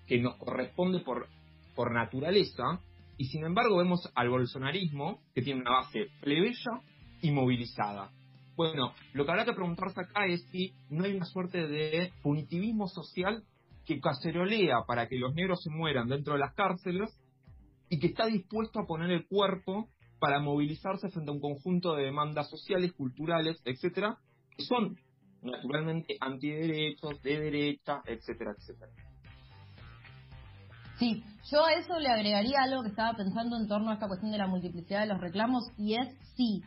que 0.07 0.21
nos 0.21 0.37
corresponde 0.37 1.01
por, 1.01 1.29
por 1.75 1.93
naturaleza, 1.93 2.81
y 3.17 3.27
sin 3.27 3.45
embargo 3.45 3.79
vemos 3.79 4.11
al 4.15 4.29
bolsonarismo, 4.29 5.21
que 5.35 5.43
tiene 5.43 5.61
una 5.61 5.73
base 5.73 6.09
plebeya 6.21 6.81
y 7.23 7.31
movilizada. 7.31 8.11
Bueno, 8.57 8.93
lo 9.13 9.25
que 9.25 9.31
habrá 9.31 9.45
que 9.45 9.53
preguntarse 9.53 10.01
acá 10.01 10.27
es 10.27 10.43
si 10.51 10.75
no 10.89 11.05
hay 11.05 11.15
una 11.15 11.25
suerte 11.25 11.67
de 11.67 12.13
punitivismo 12.23 12.87
social 12.89 13.43
que 13.85 14.01
cacerolea 14.01 14.85
para 14.87 15.09
que 15.09 15.19
los 15.19 15.35
negros 15.35 15.63
se 15.63 15.71
mueran 15.71 16.09
dentro 16.09 16.35
de 16.35 16.41
las 16.41 16.55
cárceles 16.55 17.11
y 17.89 17.99
que 17.99 18.09
está 18.09 18.27
dispuesto 18.27 18.81
a 18.81 18.87
poner 18.87 19.11
el 19.11 19.27
cuerpo 19.27 19.89
para 20.19 20.41
movilizarse 20.41 21.11
frente 21.11 21.31
a 21.31 21.35
un 21.35 21.41
conjunto 21.41 21.95
de 21.95 22.05
demandas 22.05 22.49
sociales, 22.49 22.93
culturales, 22.93 23.61
etcétera, 23.65 24.19
que 24.57 24.63
son 24.65 24.97
naturalmente 25.43 26.17
antiderechos, 26.21 27.21
de 27.23 27.41
derecha, 27.41 28.03
etcétera, 28.07 28.55
etcétera. 28.57 28.93
Sí, 30.99 31.25
yo 31.51 31.65
a 31.65 31.73
eso 31.73 31.99
le 31.99 32.09
agregaría 32.09 32.63
algo 32.63 32.83
que 32.83 32.91
estaba 32.91 33.15
pensando 33.15 33.57
en 33.57 33.69
torno 33.69 33.91
a 33.91 33.95
esta 33.95 34.07
cuestión 34.07 34.33
de 34.33 34.39
la 34.39 34.47
multiplicidad 34.47 35.01
de 35.01 35.07
los 35.07 35.21
reclamos 35.21 35.65
y 35.77 35.95
es 35.95 36.09
sí, 36.37 36.63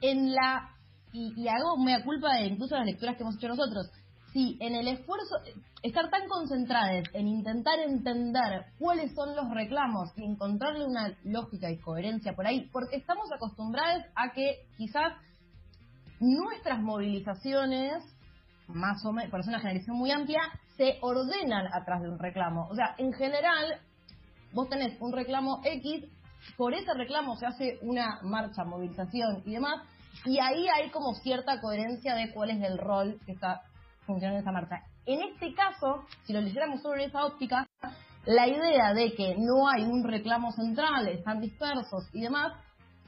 en 0.00 0.32
la 0.32 0.70
y, 1.12 1.48
hago 1.48 1.78
mea 1.78 2.04
culpa 2.04 2.34
de 2.34 2.46
incluso 2.46 2.76
las 2.76 2.86
lecturas 2.86 3.16
que 3.16 3.22
hemos 3.22 3.36
hecho 3.36 3.48
nosotros. 3.48 3.90
Sí, 4.32 4.58
en 4.60 4.74
el 4.74 4.86
esfuerzo, 4.88 5.36
estar 5.82 6.10
tan 6.10 6.28
concentrados 6.28 7.08
en 7.14 7.26
intentar 7.26 7.78
entender 7.78 8.66
cuáles 8.78 9.14
son 9.14 9.34
los 9.34 9.50
reclamos 9.50 10.10
y 10.16 10.24
encontrarle 10.24 10.84
una 10.84 11.16
lógica 11.24 11.70
y 11.70 11.78
coherencia 11.78 12.34
por 12.34 12.46
ahí, 12.46 12.68
porque 12.70 12.96
estamos 12.96 13.32
acostumbrados 13.32 14.04
a 14.14 14.32
que 14.34 14.66
quizás 14.76 15.14
nuestras 16.20 16.82
movilizaciones, 16.82 18.04
más 18.68 19.02
o 19.06 19.12
menos, 19.12 19.30
por 19.30 19.40
una 19.46 19.60
generación 19.60 19.96
muy 19.96 20.10
amplia, 20.10 20.42
se 20.76 20.98
ordenan 21.00 21.66
atrás 21.72 22.02
de 22.02 22.08
un 22.08 22.18
reclamo. 22.18 22.68
O 22.70 22.74
sea, 22.74 22.94
en 22.98 23.12
general, 23.12 23.80
vos 24.52 24.68
tenés 24.68 25.00
un 25.00 25.12
reclamo 25.12 25.60
X, 25.64 26.04
por 26.56 26.74
ese 26.74 26.92
reclamo 26.94 27.36
se 27.36 27.46
hace 27.46 27.78
una 27.82 28.20
marcha, 28.22 28.64
movilización 28.64 29.42
y 29.44 29.52
demás, 29.52 29.82
y 30.24 30.38
ahí 30.38 30.66
hay 30.68 30.90
como 30.90 31.14
cierta 31.14 31.60
coherencia 31.60 32.14
de 32.14 32.32
cuál 32.32 32.50
es 32.50 32.62
el 32.62 32.78
rol 32.78 33.18
que 33.26 33.32
está 33.32 33.62
funcionando 34.06 34.40
esa 34.40 34.52
marcha. 34.52 34.82
En 35.04 35.20
este 35.22 35.54
caso, 35.54 36.04
si 36.24 36.32
lo 36.32 36.40
leyéramos 36.40 36.82
sobre 36.82 37.04
esa 37.04 37.24
óptica, 37.24 37.66
la 38.24 38.48
idea 38.48 38.92
de 38.92 39.14
que 39.14 39.36
no 39.38 39.68
hay 39.68 39.84
un 39.84 40.04
reclamo 40.04 40.52
central, 40.52 41.08
están 41.08 41.40
dispersos 41.40 42.08
y 42.12 42.22
demás, 42.22 42.52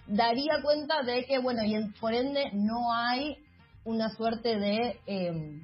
daría 0.07 0.63
cuenta 0.63 1.03
de 1.03 1.25
que, 1.25 1.39
bueno, 1.39 1.63
y 1.65 1.75
por 2.01 2.15
ende 2.15 2.51
no 2.53 2.93
hay 2.93 3.37
una 3.85 4.11
suerte 4.11 4.59
de 4.59 5.01
eh, 5.07 5.61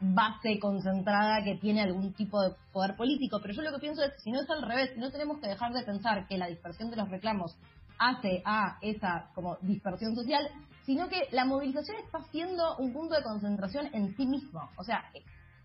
base 0.00 0.58
concentrada 0.58 1.44
que 1.44 1.56
tiene 1.56 1.82
algún 1.82 2.12
tipo 2.14 2.40
de 2.42 2.54
poder 2.72 2.96
político. 2.96 3.38
Pero 3.40 3.54
yo 3.54 3.62
lo 3.62 3.72
que 3.72 3.80
pienso 3.80 4.02
es 4.02 4.12
si 4.22 4.32
no 4.32 4.40
es 4.40 4.48
al 4.50 4.62
revés, 4.62 4.96
no 4.96 5.10
tenemos 5.10 5.38
que 5.38 5.48
dejar 5.48 5.72
de 5.72 5.82
pensar 5.82 6.26
que 6.26 6.38
la 6.38 6.48
dispersión 6.48 6.90
de 6.90 6.96
los 6.96 7.08
reclamos 7.10 7.56
hace 7.98 8.42
a 8.46 8.78
esa 8.80 9.30
como 9.34 9.58
dispersión 9.60 10.14
social, 10.16 10.48
sino 10.86 11.08
que 11.08 11.28
la 11.32 11.44
movilización 11.44 11.98
está 11.98 12.22
siendo 12.30 12.76
un 12.78 12.92
punto 12.92 13.14
de 13.14 13.22
concentración 13.22 13.90
en 13.92 14.16
sí 14.16 14.26
mismo. 14.26 14.70
O 14.76 14.84
sea, 14.84 15.04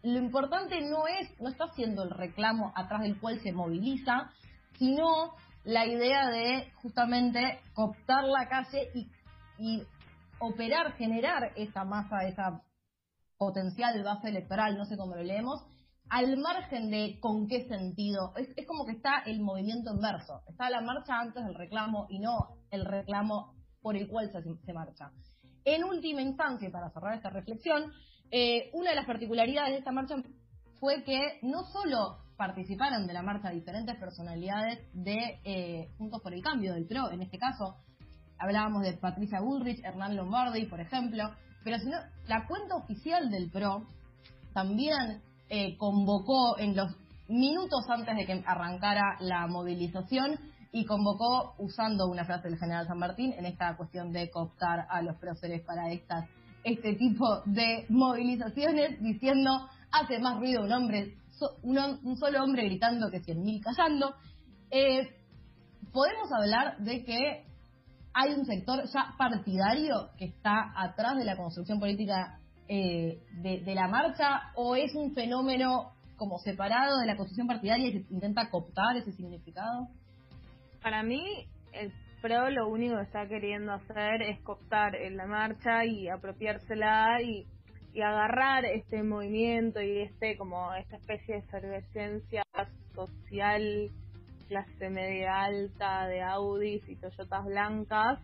lo 0.04 0.20
importante 0.20 0.82
no 0.82 1.08
es, 1.08 1.30
no 1.40 1.50
está 1.50 1.68
siendo 1.74 2.04
el 2.04 2.12
reclamo 2.12 2.74
atrás 2.76 3.02
del 3.02 3.18
cual 3.20 3.40
se 3.40 3.54
moviliza, 3.54 4.30
sino 4.78 5.34
la 5.64 5.88
idea 5.88 6.28
de 6.28 6.72
justamente 6.76 7.62
cooptar 7.74 8.26
la 8.26 8.48
calle 8.50 8.90
y, 8.94 9.08
y 9.58 9.84
operar, 10.40 10.94
generar 10.94 11.54
esa 11.56 11.86
masa, 11.86 12.28
esa 12.28 12.62
potencial 13.38 14.02
base 14.04 14.30
electoral, 14.30 14.78
no 14.78 14.86
sé 14.86 14.98
cómo 14.98 15.16
lo 15.16 15.24
leemos, 15.24 15.66
al 16.10 16.38
margen 16.38 16.90
de 16.92 17.20
con 17.20 17.48
qué 17.48 17.68
sentido. 17.68 18.34
Es, 18.36 18.68
como 18.68 18.86
que 18.86 18.94
está 18.94 19.24
el 19.26 19.42
movimiento 19.42 19.94
inverso. 19.94 20.42
Está 20.48 20.70
la 20.70 20.82
marcha 20.82 21.20
antes 21.20 21.44
del 21.44 21.56
reclamo 21.56 22.08
y 22.10 22.20
no 22.20 22.38
el 22.70 22.86
reclamo 22.86 23.54
por 23.82 23.96
el 23.96 24.08
cual 24.08 24.32
se, 24.32 24.42
se 24.66 24.74
marcha. 24.74 25.12
En 25.64 25.84
última 25.84 26.22
instancia, 26.22 26.70
para 26.72 26.92
cerrar 26.92 27.16
esta 27.16 27.30
reflexión, 27.30 27.92
eh, 28.32 28.70
una 28.74 28.92
de 28.92 28.96
las 28.96 29.06
particularidades 29.06 29.72
de 29.72 29.80
esta 29.80 29.92
marcha 29.92 30.16
fue 30.80 31.04
que 31.04 31.40
no 31.42 31.64
solo 31.64 32.18
participaron 32.38 33.08
de 33.08 33.14
la 33.14 33.24
marcha 33.24 33.50
diferentes 33.50 33.96
personalidades 33.98 34.80
de 34.94 35.40
eh, 35.44 35.90
Juntos 35.98 36.22
por 36.22 36.34
el 36.34 36.42
Cambio, 36.42 36.74
del 36.74 36.86
PRO, 36.86 37.12
en 37.12 37.22
este 37.22 37.38
caso, 37.38 37.78
hablábamos 38.40 38.84
de 38.84 38.94
Patricia 38.94 39.40
Bullrich, 39.42 39.84
Hernán 39.84 40.16
Lombardi, 40.16 40.66
por 40.66 40.80
ejemplo, 40.80 41.24
pero 41.64 41.80
sino 41.80 41.98
la 42.28 42.46
cuenta 42.48 42.76
oficial 42.76 43.30
del 43.30 43.50
PRO 43.50 43.88
también 44.54 45.22
eh, 45.50 45.76
convocó 45.78 46.58
en 46.58 46.76
los 46.76 46.96
minutos 47.28 47.86
antes 47.90 48.16
de 48.16 48.26
que 48.26 48.44
arrancara 48.46 49.18
la 49.20 49.48
movilización 49.48 50.40
y 50.72 50.86
convocó 50.86 51.56
usando 51.58 52.08
una 52.08 52.26
frase 52.26 52.50
del 52.50 52.60
general 52.60 52.86
San 52.88 53.00
Martín 53.00 53.34
en 53.38 53.46
esta 53.46 53.76
cuestión 53.78 54.12
de 54.12 54.30
cooptar 54.30 54.86
a 54.90 55.02
los 55.02 55.18
próceres 55.18 55.62
para 55.66 55.92
estas 55.92 56.28
este 56.64 56.96
tipo 56.96 57.42
de 57.46 57.86
movilizaciones 57.90 59.00
diciendo 59.02 59.52
hace 59.92 60.20
más 60.20 60.38
ruido 60.40 60.64
un 60.64 60.72
hombre 60.72 61.16
so, 61.32 61.58
un, 61.64 61.78
un, 61.78 62.18
solo 62.18 62.44
hombre 62.44 62.66
gritando 62.66 63.10
que 63.10 63.22
cien 63.22 63.42
mil 63.44 63.64
callando 63.64 64.16
eh, 64.72 65.16
podemos 65.94 66.30
hablar 66.34 66.78
de 66.80 67.06
que 67.06 67.45
hay 68.16 68.34
un 68.34 68.46
sector 68.46 68.82
ya 68.86 69.14
partidario 69.18 70.10
que 70.18 70.26
está 70.26 70.72
atrás 70.74 71.18
de 71.18 71.26
la 71.26 71.36
construcción 71.36 71.80
política 71.80 72.40
eh, 72.70 73.20
de, 73.42 73.76
la 73.76 73.90
marcha 73.90 74.54
o 74.56 74.78
es 74.78 74.96
un 74.96 75.14
fenómeno 75.14 75.92
como 76.16 76.40
separado 76.40 76.98
de 76.98 77.08
la 77.08 77.18
construcción 77.18 77.46
partidaria 77.46 77.90
y 77.90 78.04
se 78.04 78.14
intenta 78.14 78.50
cooptar 78.50 78.96
ese 78.96 79.12
significado? 79.12 79.90
Para 80.82 81.04
mí, 81.04 81.46
el 81.74 81.92
PRO 82.22 82.50
lo 82.52 82.70
único 82.70 82.96
que 82.96 83.04
está 83.04 83.28
queriendo 83.28 83.74
hacer 83.74 84.22
es 84.22 84.40
cooptar 84.44 84.96
en 84.96 85.18
la 85.18 85.28
marcha 85.28 85.84
y 85.84 86.08
apropiársela 86.08 87.22
y, 87.22 87.46
y 87.94 88.02
agarrar 88.02 88.64
este 88.64 89.04
movimiento 89.04 89.82
y 89.82 90.04
este 90.04 90.38
como 90.38 90.74
esta 90.74 90.96
especie 90.96 91.36
de 91.36 91.40
efervescencia 91.42 92.44
social 92.94 93.92
clase 94.48 94.90
media 94.90 95.44
alta 95.44 96.08
de 96.08 96.22
Audis 96.22 96.88
y 96.88 96.96
Toyotas 96.96 97.46
blancas, 97.46 98.20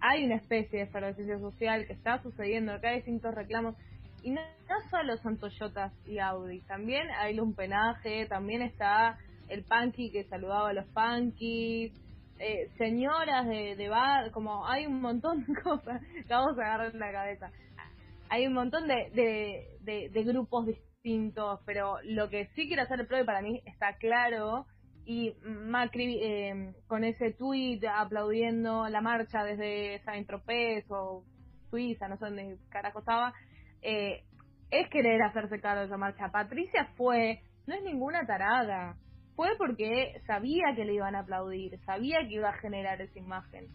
hay 0.00 0.24
una 0.24 0.36
especie 0.36 0.80
de 0.80 0.84
efervescencia 0.84 1.38
social 1.38 1.86
que 1.86 1.92
está 1.92 2.20
sucediendo, 2.22 2.72
acá 2.72 2.88
hay 2.88 2.96
distintos 2.96 3.34
reclamos, 3.34 3.76
y 4.22 4.30
no, 4.30 4.40
solo 4.90 5.16
son 5.18 5.38
Toyotas 5.38 5.92
y 6.06 6.18
Audis, 6.18 6.66
también 6.66 7.08
hay 7.18 7.34
lumpenaje, 7.34 8.26
también 8.26 8.62
está 8.62 9.18
el 9.48 9.64
punky 9.64 10.10
que 10.10 10.24
saludaba 10.24 10.70
a 10.70 10.72
los 10.72 10.86
punkis, 10.86 11.92
eh, 12.38 12.70
señoras 12.76 13.46
de, 13.46 13.76
de 13.76 13.88
bar, 13.88 14.30
como 14.32 14.66
hay 14.66 14.86
un 14.86 15.00
montón 15.00 15.44
de 15.44 15.54
cosas 15.62 16.02
que 16.02 16.34
vamos 16.34 16.58
a 16.58 16.62
agarrar 16.62 16.94
en 16.94 17.00
la 17.00 17.12
cabeza. 17.12 17.50
Hay 18.28 18.46
un 18.46 18.54
montón 18.54 18.88
de, 18.88 19.10
de, 19.14 19.66
de, 19.80 20.08
de 20.08 20.24
grupos 20.24 20.66
distintos, 20.66 21.60
pero 21.66 21.98
lo 22.02 22.28
que 22.30 22.46
sí 22.54 22.66
quiere 22.66 22.82
hacer 22.82 22.98
el 22.98 23.06
PRO 23.06 23.24
para 23.24 23.42
mí 23.42 23.60
está 23.66 23.94
claro 23.98 24.66
y 25.04 25.34
Macri 25.44 26.20
eh, 26.22 26.74
con 26.86 27.04
ese 27.04 27.32
tuit 27.32 27.84
aplaudiendo 27.84 28.88
la 28.88 29.00
marcha 29.00 29.44
desde 29.44 30.00
Saint 30.04 30.26
Tropez 30.26 30.84
o 30.90 31.24
Suiza, 31.70 32.08
no 32.08 32.16
sé 32.16 32.26
dónde 32.26 32.58
carajo 32.70 33.00
estaba, 33.00 33.32
eh, 33.82 34.24
es 34.70 34.88
querer 34.90 35.22
hacerse 35.22 35.60
cargo 35.60 35.80
de 35.80 35.86
esa 35.86 35.96
marcha. 35.96 36.30
Patricia 36.30 36.92
fue, 36.96 37.40
no 37.66 37.74
es 37.74 37.82
ninguna 37.82 38.24
tarada, 38.26 38.96
fue 39.34 39.48
porque 39.58 40.20
sabía 40.26 40.74
que 40.76 40.84
le 40.84 40.94
iban 40.94 41.14
a 41.14 41.20
aplaudir, 41.20 41.78
sabía 41.84 42.18
que 42.28 42.34
iba 42.34 42.50
a 42.50 42.58
generar 42.58 43.00
esa 43.00 43.18
imagen. 43.18 43.66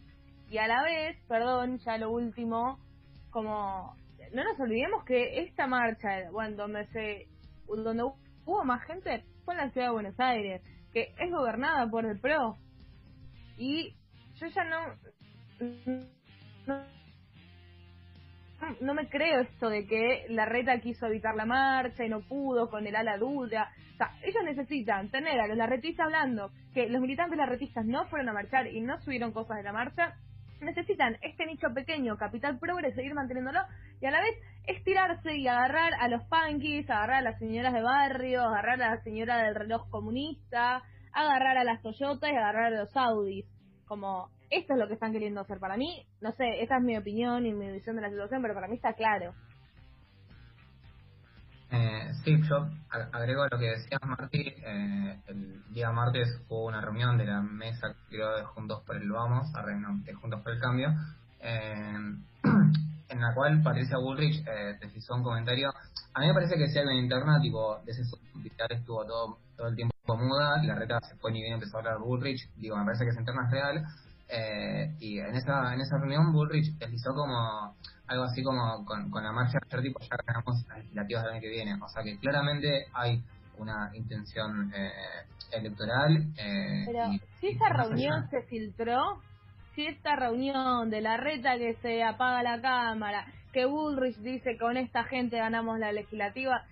Y 0.50 0.60
a 0.60 0.68
la 0.68 0.82
vez, 0.84 1.18
perdón, 1.28 1.80
ya 1.80 1.98
lo 1.98 2.12
último, 2.12 2.80
como 3.32 3.96
no 4.34 4.44
nos 4.44 4.60
olvidemos 4.60 5.04
que 5.04 5.42
esta 5.42 5.68
marcha, 5.68 6.32
bueno, 6.32 6.56
donde 6.56 6.88
se 6.88 7.28
donde 7.68 8.04
hubo 8.46 8.64
más 8.64 8.82
gente 8.86 9.26
fue 9.44 9.56
en 9.56 9.60
la 9.60 9.70
ciudad 9.72 9.88
de 9.88 9.94
Buenos 9.94 10.20
Aires 10.20 10.62
que 10.98 11.14
es 11.20 11.32
gobernada 11.32 11.88
por 11.88 12.06
el 12.08 12.20
PRO. 12.20 12.58
Y 13.56 13.96
yo 14.38 14.48
ya 14.48 14.64
no, 14.64 14.80
no, 16.66 16.84
no 18.82 18.94
me 18.96 19.08
creo 19.08 19.42
esto 19.42 19.70
de 19.70 19.86
que 19.86 20.26
la 20.30 20.46
reta 20.46 20.80
quiso 20.80 21.06
evitar 21.06 21.36
la 21.36 21.46
marcha 21.46 22.04
y 22.04 22.10
no 22.10 22.22
pudo 22.22 22.72
con 22.72 22.88
el 22.88 22.96
ala 22.96 23.16
duda. 23.20 23.72
O 23.94 23.98
sea, 23.98 24.18
ellos 24.24 24.44
necesitan 24.44 25.12
tener 25.12 25.40
a 25.40 25.46
los 25.46 25.56
larretistas 25.56 26.06
hablando 26.06 26.50
que 26.74 26.90
los 26.90 27.00
militantes 27.00 27.38
larretistas 27.38 27.86
no 27.86 28.08
fueron 28.08 28.30
a 28.30 28.34
marchar 28.34 28.66
y 28.66 28.82
no 28.82 29.00
subieron 29.02 29.32
cosas 29.34 29.58
de 29.58 29.64
la 29.64 29.74
marcha. 29.74 30.16
Necesitan 30.60 31.18
este 31.22 31.46
nicho 31.46 31.74
pequeño, 31.74 32.18
capital 32.18 32.58
progre, 32.58 32.94
seguir 32.94 33.14
manteniéndolo 33.14 33.60
y 34.02 34.06
a 34.06 34.12
la 34.12 34.22
vez 34.22 34.36
estirarse 34.66 35.36
y 35.38 35.48
agarrar 35.48 35.94
a 36.00 36.08
los 36.08 36.24
punkis, 36.24 36.90
agarrar 36.90 37.18
a 37.18 37.22
las 37.22 37.40
señoras 37.40 37.74
de 37.74 37.82
barrio, 37.82 38.44
agarrar 38.44 38.82
a 38.82 38.96
la 38.96 39.04
señora 39.04 39.38
del 39.44 39.56
reloj 39.56 39.90
comunista, 39.90 40.84
agarrar 41.14 41.58
a 41.58 41.64
las 41.64 41.82
Toyotas 41.82 42.32
y 42.32 42.36
agarrar 42.36 42.74
a 42.74 42.80
los 42.80 42.96
Audis. 42.96 43.46
Como, 43.86 44.30
esto 44.50 44.74
es 44.74 44.80
lo 44.80 44.88
que 44.88 44.96
están 44.96 45.14
queriendo 45.14 45.42
hacer 45.42 45.60
para 45.60 45.78
mí. 45.78 46.06
No 46.22 46.32
sé, 46.34 46.62
esta 46.62 46.78
es 46.78 46.84
mi 46.84 46.98
opinión 46.98 47.46
y 47.46 47.54
mi 47.54 47.72
visión 47.72 47.96
de 47.96 48.02
la 48.02 48.10
situación, 48.10 48.42
pero 48.42 48.54
para 48.54 48.68
mí 48.68 48.76
está 48.76 48.94
claro. 48.94 49.34
Eh, 51.70 52.12
sí, 52.24 52.42
yo 52.44 52.70
agrego 52.90 53.46
lo 53.48 53.60
que 53.60 53.72
decías, 53.72 54.02
Martí. 54.06 54.54
Eh, 54.58 55.20
el 55.28 55.64
día 55.74 55.92
martes 55.92 56.42
hubo 56.48 56.66
una 56.66 56.82
reunión 56.82 57.18
de 57.18 57.26
la 57.26 57.42
mesa, 57.42 57.94
creo, 58.10 58.38
de 58.38 58.44
Juntos 58.44 58.84
por 58.86 58.96
el 58.96 59.12
Vamos, 59.12 59.52
de 60.06 60.14
Juntos 60.14 60.42
por 60.42 60.54
el 60.54 60.60
Cambio, 60.60 60.94
eh, 61.42 62.16
en 63.10 63.22
la 63.22 63.34
cual 63.34 63.62
Patricia 63.62 63.98
Bullrich 63.98 64.46
eh, 64.48 64.78
deslizó 64.80 65.16
un 65.16 65.24
comentario. 65.24 65.74
A 66.14 66.20
mí 66.22 66.28
me 66.28 66.34
parece 66.34 66.56
que 66.58 66.70
si 66.70 66.80
algo 66.80 66.92
interna, 66.92 67.40
tipo, 67.42 67.80
de 67.86 67.92
esos 67.92 68.18
militares 68.34 68.80
estuvo 68.80 69.06
todo, 69.06 69.38
todo 69.56 69.68
el 69.68 69.76
tiempo 69.76 69.94
muda, 70.16 70.64
la 70.64 70.76
reta 70.76 71.02
se 71.02 71.16
fue 71.18 71.32
ni 71.32 71.42
bien 71.42 71.56
empezó 71.56 71.78
a 71.78 71.80
hablar 71.82 72.00
Bullrich, 72.00 72.50
digo, 72.56 72.78
me 72.78 72.86
parece 72.86 73.04
que 73.04 73.12
esa 73.12 73.20
interna 73.20 73.46
es 73.46 73.52
real. 73.52 73.86
Eh, 74.30 74.96
y 75.00 75.20
en 75.20 75.36
esa 75.36 75.74
en 75.74 75.80
esa 75.80 75.98
reunión 75.98 76.34
Bullrich 76.34 76.78
deslizó 76.78 77.14
como 77.14 77.76
algo 78.08 78.24
así 78.24 78.44
como 78.44 78.84
con, 78.86 79.10
con 79.10 79.24
la 79.24 79.32
marcha 79.32 79.60
de 79.70 79.82
tipo, 79.82 80.00
ya 80.02 80.18
ganamos 80.26 80.66
legislativas 80.76 81.24
del 81.24 81.34
año 81.34 81.42
que 81.42 81.50
viene. 81.50 81.78
O 81.82 81.90
sea 81.90 82.04
que 82.04 82.18
claramente 82.20 82.88
hay 82.94 83.22
una 83.58 83.90
intención 83.94 84.72
eh, 84.74 84.92
electoral. 85.52 86.18
Eh, 86.38 86.86
Pero 86.86 87.14
y, 87.14 87.22
si 87.40 87.48
esa 87.48 87.70
reunión 87.70 88.14
allá. 88.14 88.30
se 88.30 88.42
filtró, 88.44 89.22
si 89.76 89.86
esta 89.86 90.16
reunión 90.16 90.90
de 90.90 91.02
la 91.02 91.18
reta 91.18 91.58
que 91.58 91.76
se 91.82 92.04
apaga 92.04 92.44
la 92.44 92.62
cámara, 92.62 93.26
que 93.52 93.66
Bullrich 93.66 94.18
dice 94.18 94.58
con 94.58 94.78
esta 94.78 95.04
gente 95.06 95.38
ganamos 95.38 95.80
la 95.80 95.92
legislativa, 95.92 96.64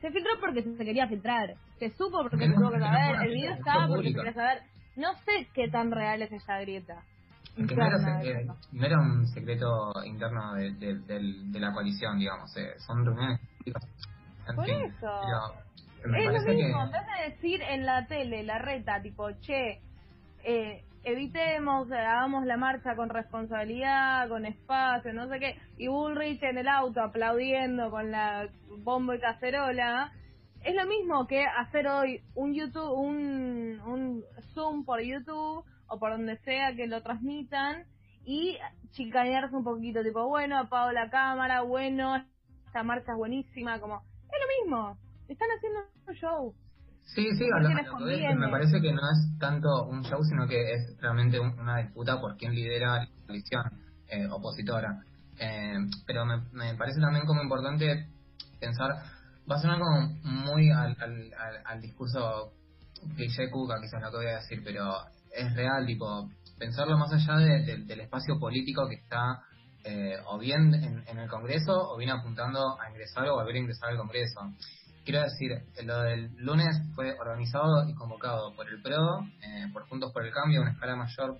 se 0.00 0.10
filtró 0.10 0.32
porque 0.40 0.62
se 0.62 0.84
quería 0.84 1.06
filtrar. 1.08 1.54
Se 1.78 1.90
supo 1.90 2.22
porque 2.22 2.48
se 2.48 2.54
tuvo 2.54 2.70
que 2.70 2.80
saber. 2.80 3.22
El 3.22 3.34
video 3.34 3.54
estaba 3.54 3.88
porque 3.88 4.08
se 4.08 4.14
quería 4.14 4.34
saber. 4.34 4.62
No 4.96 5.14
sé 5.24 5.48
qué 5.54 5.68
tan 5.68 5.90
real 5.90 6.22
es 6.22 6.32
esa 6.32 6.58
grieta. 6.60 7.02
No, 7.56 7.66
era, 7.66 8.22
eh, 8.22 8.46
no 8.72 8.86
era 8.86 8.98
un 8.98 9.26
secreto 9.28 9.92
interno 10.06 10.54
de, 10.54 10.72
de, 10.72 10.98
del- 11.00 11.52
de 11.52 11.60
la 11.60 11.72
coalición, 11.72 12.18
digamos. 12.18 12.56
eh, 12.56 12.74
son 12.78 13.04
reuniones 13.04 13.40
Por 14.56 14.64
fin, 14.64 14.74
eso. 14.86 15.20
pero 16.00 16.12
me 16.12 16.18
es 16.18 16.44
lo 16.44 16.52
mismo, 16.54 16.78
que. 16.78 16.84
en 16.84 16.90
vez 16.92 17.02
de 17.06 17.30
decir 17.30 17.62
en 17.62 17.86
la 17.86 18.06
tele, 18.06 18.42
la 18.42 18.58
reta, 18.58 19.02
tipo, 19.02 19.30
che, 19.40 19.80
eh, 20.44 20.82
evitemos, 21.04 21.90
hagamos 21.92 22.46
la 22.46 22.56
marcha 22.56 22.96
con 22.96 23.08
responsabilidad, 23.10 24.28
con 24.28 24.46
espacio, 24.46 25.12
no 25.12 25.28
sé 25.28 25.38
qué, 25.38 25.56
y 25.76 25.88
Bullrich 25.88 26.42
en 26.42 26.58
el 26.58 26.68
auto 26.68 27.02
aplaudiendo 27.02 27.90
con 27.90 28.10
la 28.10 28.48
bombo 28.82 29.12
y 29.14 29.20
cacerola, 29.20 30.10
es 30.64 30.74
lo 30.74 30.86
mismo 30.86 31.26
que 31.26 31.44
hacer 31.44 31.86
hoy 31.88 32.20
un 32.34 32.54
YouTube, 32.54 32.92
un, 32.92 33.80
un 33.84 34.22
Zoom 34.54 34.84
por 34.84 35.00
YouTube, 35.00 35.64
o 35.88 35.98
por 35.98 36.12
donde 36.12 36.38
sea 36.38 36.74
que 36.74 36.86
lo 36.86 37.02
transmitan 37.02 37.84
y 38.24 38.56
chicanearse 38.92 39.54
un 39.56 39.64
poquito, 39.64 40.02
tipo, 40.02 40.26
bueno, 40.28 40.58
apago 40.58 40.92
la 40.92 41.10
cámara, 41.10 41.62
bueno, 41.62 42.16
esta 42.66 42.82
marcha 42.82 43.12
es 43.12 43.18
buenísima, 43.18 43.80
como, 43.80 43.96
es 43.96 44.38
lo 44.40 44.64
mismo, 44.64 44.98
están 45.28 45.48
haciendo 45.56 45.80
un 46.06 46.14
show. 46.14 46.54
Sí, 47.14 47.26
sí, 47.36 47.46
lo- 47.48 47.58
lo 47.58 47.68
que 48.06 48.26
es 48.30 48.36
me 48.36 48.48
parece 48.48 48.80
que 48.80 48.92
no 48.92 49.00
es 49.10 49.38
tanto 49.38 49.86
un 49.86 50.02
show, 50.04 50.22
sino 50.24 50.46
que 50.46 50.72
es 50.74 50.96
realmente 51.00 51.38
un- 51.40 51.58
una 51.58 51.78
disputa 51.78 52.20
por 52.20 52.36
quién 52.36 52.54
lidera 52.54 53.00
la 53.00 53.08
coalición 53.26 53.62
eh, 54.08 54.28
opositora. 54.30 55.00
Eh, 55.38 55.74
pero 56.06 56.24
me, 56.26 56.36
me 56.52 56.74
parece 56.74 57.00
también 57.00 57.24
como 57.26 57.42
importante 57.42 58.06
pensar, 58.60 58.90
va 59.50 59.56
a 59.56 59.58
sonar 59.58 59.78
como 59.78 60.08
muy 60.22 60.70
al, 60.70 60.96
al, 61.00 61.32
al, 61.34 61.62
al 61.64 61.80
discurso 61.80 62.52
cliché 63.16 63.50
cuca, 63.50 63.80
quizás 63.80 64.00
lo 64.02 64.10
que 64.10 64.16
voy 64.16 64.26
a 64.26 64.36
decir, 64.36 64.62
pero 64.64 64.94
es 65.34 65.54
real, 65.54 65.86
tipo, 65.86 66.28
pensarlo 66.58 66.96
más 66.98 67.12
allá 67.12 67.36
de- 67.38 67.62
de- 67.64 67.84
del 67.84 68.00
espacio 68.00 68.38
político 68.38 68.88
que 68.88 68.96
está 68.96 69.42
eh, 69.84 70.16
o 70.26 70.38
bien 70.38 70.72
en, 70.74 71.18
el 71.18 71.28
Congreso 71.28 71.72
o 71.72 71.96
bien 71.98 72.10
apuntando 72.10 72.80
a 72.80 72.88
ingresar 72.88 73.26
o 73.28 73.34
volver 73.34 73.56
a 73.56 73.58
ingresar 73.58 73.90
al 73.90 73.96
Congreso. 73.96 74.38
Quiero 75.04 75.22
decir, 75.22 75.50
lo 75.84 76.02
del 76.02 76.30
lunes 76.36 76.80
fue 76.94 77.12
organizado 77.18 77.88
y 77.88 77.94
convocado 77.94 78.54
por 78.54 78.68
el 78.68 78.80
PRO, 78.80 79.24
eh, 79.42 79.66
por 79.72 79.88
Juntos 79.88 80.12
por 80.12 80.24
el 80.24 80.32
Cambio, 80.32 80.60
a 80.60 80.62
una 80.62 80.70
escala 80.72 80.94
mayor, 80.94 81.36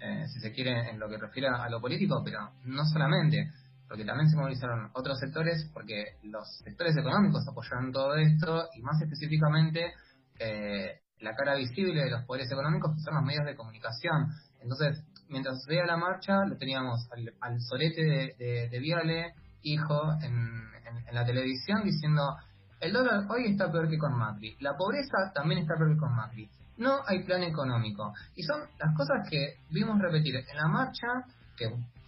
eh, 0.00 0.26
si 0.28 0.40
se 0.40 0.52
quiere, 0.52 0.90
en 0.90 0.98
lo 0.98 1.08
que 1.08 1.16
refiere 1.16 1.48
a 1.48 1.66
lo 1.70 1.80
político, 1.80 2.20
pero 2.22 2.50
no 2.66 2.84
solamente, 2.84 3.50
porque 3.88 4.04
también 4.04 4.28
se 4.28 4.36
movilizaron 4.36 4.90
otros 4.92 5.18
sectores, 5.18 5.70
porque 5.72 6.18
los 6.24 6.46
sectores 6.62 6.94
económicos 6.94 7.42
apoyaron 7.48 7.90
todo 7.90 8.16
esto 8.16 8.68
y 8.74 8.82
más 8.82 9.00
específicamente 9.00 9.94
eh, 10.38 11.00
la 11.20 11.34
cara 11.34 11.54
visible 11.54 12.04
de 12.04 12.10
los 12.10 12.24
poderes 12.24 12.50
económicos 12.50 12.94
que 12.94 13.00
son 13.00 13.14
los 13.14 13.24
medios 13.24 13.44
de 13.44 13.56
comunicación. 13.56 14.28
Entonces, 14.60 15.04
mientras 15.28 15.64
veía 15.68 15.84
la 15.84 15.96
marcha, 15.96 16.44
lo 16.46 16.56
teníamos 16.56 17.08
al, 17.12 17.32
al 17.40 17.60
solete 17.60 18.36
de, 18.38 18.78
Viale, 18.80 19.34
hijo, 19.62 20.12
en, 20.22 20.68
la 21.12 21.24
televisión 21.24 21.84
diciendo, 21.84 22.36
el 22.80 22.92
dólar 22.92 23.26
hoy 23.30 23.46
está 23.46 23.70
peor 23.70 23.88
que 23.88 23.98
con 23.98 24.16
Macri, 24.16 24.56
la 24.60 24.76
pobreza 24.76 25.32
también 25.34 25.60
está 25.60 25.74
peor 25.76 25.92
que 25.92 25.98
con 25.98 26.14
Macri, 26.14 26.48
no 26.76 27.00
hay 27.06 27.24
plan 27.24 27.42
económico. 27.42 28.12
Y 28.34 28.42
son 28.42 28.60
las 28.78 28.94
cosas 28.96 29.28
que 29.28 29.56
vimos 29.70 29.98
repetir 30.00 30.36
en 30.36 30.56
la 30.56 30.68
marcha, 30.68 31.06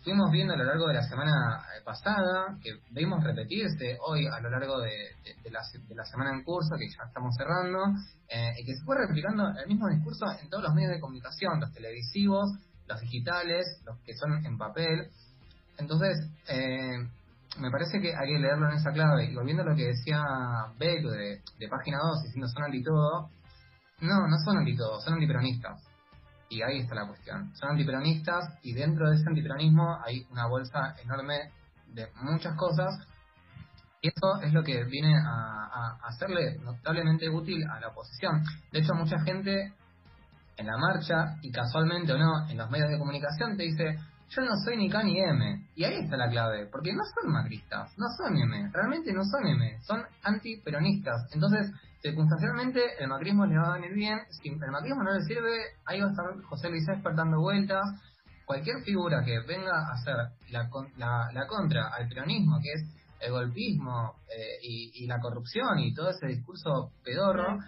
fuimos 0.03 0.31
viendo 0.31 0.55
a 0.55 0.57
lo 0.57 0.65
largo 0.65 0.87
de 0.89 0.95
la 0.95 1.03
semana 1.03 1.63
eh, 1.77 1.83
pasada, 1.85 2.57
que 2.63 2.81
vimos 2.91 3.23
repetirse 3.23 3.99
hoy 4.07 4.27
a 4.27 4.41
lo 4.41 4.51
largo 4.51 4.81
de, 4.81 4.91
la, 5.51 5.61
de 5.89 5.95
la 5.95 6.05
semana 6.05 6.33
en 6.33 6.43
curso, 6.43 6.77
que 6.79 6.89
ya 6.89 7.05
estamos 7.07 7.35
cerrando, 7.37 7.79
eh, 8.29 8.53
y 8.59 8.65
que 8.65 8.75
se 8.75 8.85
fue 8.85 8.97
replicando 8.97 9.49
el 9.49 9.69
mismo 9.69 9.89
discurso 9.89 10.27
en 10.41 10.49
todos 10.49 10.65
los 10.65 10.75
medios 10.75 10.93
de 10.93 11.01
comunicación, 11.01 11.61
los 11.61 11.73
televisivos, 11.73 12.51
los 12.87 13.01
digitales, 13.01 13.81
los 13.85 13.99
que 14.01 14.15
son 14.15 14.45
en 14.45 14.57
papel. 14.57 15.11
Entonces, 15.79 16.29
eh, 16.49 16.99
me 17.59 17.71
parece 17.71 18.01
que 18.01 18.15
hay 18.15 18.33
que 18.33 18.39
leerlo 18.39 18.71
en 18.71 18.77
esa 18.77 18.93
clave. 18.93 19.27
Y 19.27 19.35
volviendo 19.35 19.63
a 19.63 19.67
lo 19.67 19.77
que 19.77 19.89
decía 19.89 20.23
Beck 20.79 21.03
de, 21.03 21.43
de 21.59 21.69
página 21.69 21.99
2, 21.99 22.23
diciendo 22.25 22.49
son 22.49 22.65
anti 22.65 22.83
todo, 22.83 23.31
no, 24.01 24.29
no 24.29 24.37
son 24.45 24.59
anti 24.59 24.77
todo, 24.77 25.01
son 25.01 25.15
antiperonistas. 25.15 25.89
Y 26.51 26.63
ahí 26.63 26.81
está 26.81 26.95
la 26.97 27.07
cuestión. 27.07 27.55
Son 27.55 27.71
antiperonistas 27.71 28.45
y 28.63 28.75
dentro 28.75 29.09
de 29.09 29.17
ese 29.17 29.25
antiperonismo 29.29 29.99
hay 30.05 30.27
una 30.31 30.47
bolsa 30.47 30.95
enorme 31.03 31.51
de 31.95 32.09
muchas 32.23 32.55
cosas. 32.57 32.91
Y 34.03 34.09
eso 34.09 34.41
es 34.43 34.53
lo 34.53 34.63
que 34.63 34.85
viene 34.85 35.15
a, 35.17 35.69
a- 35.73 35.99
hacerle 36.09 36.59
notablemente 36.59 37.29
útil 37.29 37.63
a 37.71 37.81
la 37.81 37.89
oposición. 37.89 38.43
De 38.73 38.81
hecho, 38.81 38.95
mucha 38.95 39.21
gente 39.21 39.73
en 40.57 40.67
la 40.67 40.77
marcha, 40.77 41.37
y 41.41 41.51
casualmente 41.51 42.13
o 42.13 42.19
no, 42.19 42.49
en 42.49 42.59
los 42.59 42.69
medios 42.71 42.91
de 42.91 42.99
comunicación, 42.99 43.57
te 43.57 43.63
dice, 43.63 43.99
yo 44.31 44.43
no 44.43 44.51
soy 44.65 44.77
ni 44.77 44.91
K 44.91 45.03
ni 45.05 45.19
M. 45.19 45.67
Y 45.75 45.85
ahí 45.85 46.01
está 46.05 46.17
la 46.19 46.29
clave, 46.29 46.67
porque 46.67 46.93
no 46.93 47.03
son 47.15 47.33
macristas, 47.33 47.97
no 47.97 48.07
son 48.19 48.37
M, 48.37 48.71
realmente 48.73 49.13
no 49.13 49.23
son 49.25 49.47
M, 49.47 49.79
son 49.83 50.03
antiperonistas. 50.23 51.33
Entonces, 51.33 51.71
circunstancialmente, 52.03 52.81
el 52.99 53.09
macrismo 53.09 53.47
le 53.47 53.57
va 53.57 53.75
a 53.75 53.79
venir 53.79 53.95
bien, 53.95 54.19
si 54.31 54.49
el 54.49 54.71
macrismo 54.71 55.03
no 55.03 55.13
le 55.13 55.23
sirve, 55.23 55.57
ahí 55.87 56.01
va 56.01 56.07
a 56.07 56.11
estar 56.11 56.43
José 56.49 56.71
Luis 56.71 56.89
Esper 56.89 57.15
dando 57.15 57.41
vueltas. 57.41 57.85
Cualquier 58.47 58.83
figura 58.83 59.23
que 59.25 59.39
venga 59.47 59.71
a 59.71 59.93
hacer 59.93 60.17
la, 60.51 60.69
con- 60.69 60.91
la, 60.97 61.31
la 61.33 61.47
contra 61.47 61.89
al 61.89 62.09
peronismo, 62.09 62.59
que 62.61 62.73
es 62.73 62.83
el 63.21 63.31
golpismo 63.33 64.15
eh, 64.29 64.59
y, 64.63 65.05
y 65.05 65.07
la 65.07 65.21
corrupción 65.21 65.79
y 65.79 65.95
todo 65.95 66.11
ese 66.11 66.27
discurso 66.27 66.91
pedorro, 67.05 67.59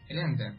excelente. 0.00 0.58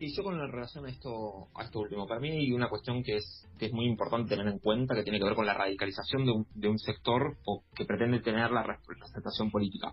Y 0.00 0.14
yo 0.16 0.22
con 0.22 0.38
la 0.38 0.46
relación 0.46 0.86
a 0.86 0.90
esto, 0.90 1.48
a 1.54 1.64
esto 1.64 1.80
último, 1.80 2.06
para 2.06 2.20
mí 2.20 2.30
hay 2.30 2.52
una 2.52 2.68
cuestión 2.68 3.02
que 3.02 3.16
es, 3.16 3.46
que 3.58 3.66
es 3.66 3.72
muy 3.72 3.86
importante 3.86 4.30
tener 4.30 4.46
en 4.46 4.60
cuenta, 4.60 4.94
que 4.94 5.02
tiene 5.02 5.18
que 5.18 5.24
ver 5.24 5.34
con 5.34 5.46
la 5.46 5.54
radicalización 5.54 6.24
de 6.24 6.32
un, 6.32 6.46
de 6.54 6.68
un 6.68 6.78
sector 6.78 7.36
o 7.44 7.62
que 7.74 7.84
pretende 7.84 8.20
tener 8.20 8.50
la 8.50 8.62
representación 8.62 9.50
política. 9.50 9.92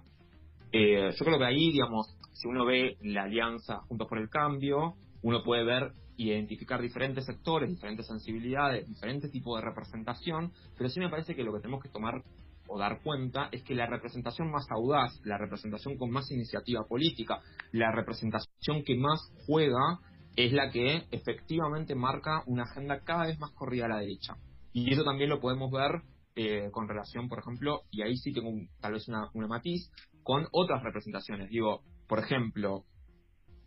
Eh, 0.77 1.09
yo 1.17 1.25
creo 1.25 1.37
que 1.39 1.45
ahí, 1.45 1.71
digamos, 1.71 2.17
si 2.33 2.49
uno 2.49 2.65
ve 2.65 2.97
la 2.99 3.23
alianza 3.23 3.77
Juntos 3.87 4.09
por 4.09 4.17
el 4.17 4.27
Cambio, 4.27 4.95
uno 5.21 5.41
puede 5.41 5.63
ver, 5.63 5.93
identificar 6.17 6.81
diferentes 6.81 7.23
sectores, 7.25 7.69
diferentes 7.69 8.05
sensibilidades, 8.07 8.85
diferentes 8.85 9.31
tipos 9.31 9.57
de 9.57 9.65
representación, 9.65 10.51
pero 10.77 10.89
sí 10.89 10.99
me 10.99 11.07
parece 11.09 11.33
que 11.33 11.43
lo 11.45 11.53
que 11.53 11.61
tenemos 11.61 11.81
que 11.81 11.87
tomar 11.87 12.21
o 12.67 12.77
dar 12.77 13.01
cuenta 13.03 13.47
es 13.53 13.63
que 13.63 13.73
la 13.73 13.85
representación 13.85 14.51
más 14.51 14.65
audaz, 14.69 15.17
la 15.23 15.37
representación 15.37 15.95
con 15.97 16.11
más 16.11 16.29
iniciativa 16.31 16.83
política, 16.83 17.39
la 17.71 17.93
representación 17.93 18.83
que 18.85 18.97
más 18.97 19.31
juega 19.45 19.99
es 20.35 20.51
la 20.51 20.71
que 20.71 21.03
efectivamente 21.11 21.95
marca 21.95 22.43
una 22.47 22.63
agenda 22.63 22.99
cada 22.99 23.27
vez 23.27 23.39
más 23.39 23.51
corrida 23.51 23.85
a 23.85 23.89
la 23.89 23.99
derecha. 23.99 24.35
Y 24.73 24.91
eso 24.91 25.05
también 25.05 25.29
lo 25.29 25.39
podemos 25.39 25.71
ver 25.71 26.01
eh, 26.35 26.69
con 26.71 26.89
relación, 26.89 27.29
por 27.29 27.39
ejemplo, 27.39 27.83
y 27.91 28.01
ahí 28.01 28.17
sí 28.17 28.33
tengo 28.33 28.49
un- 28.49 28.67
tal 28.81 28.91
vez 28.91 29.07
una, 29.07 29.29
una 29.33 29.47
matiz, 29.47 29.89
con 30.25 30.47
otras 30.51 30.81
representaciones. 30.81 31.49
Digo, 31.51 31.83
por 32.07 32.17
ejemplo, 32.17 32.83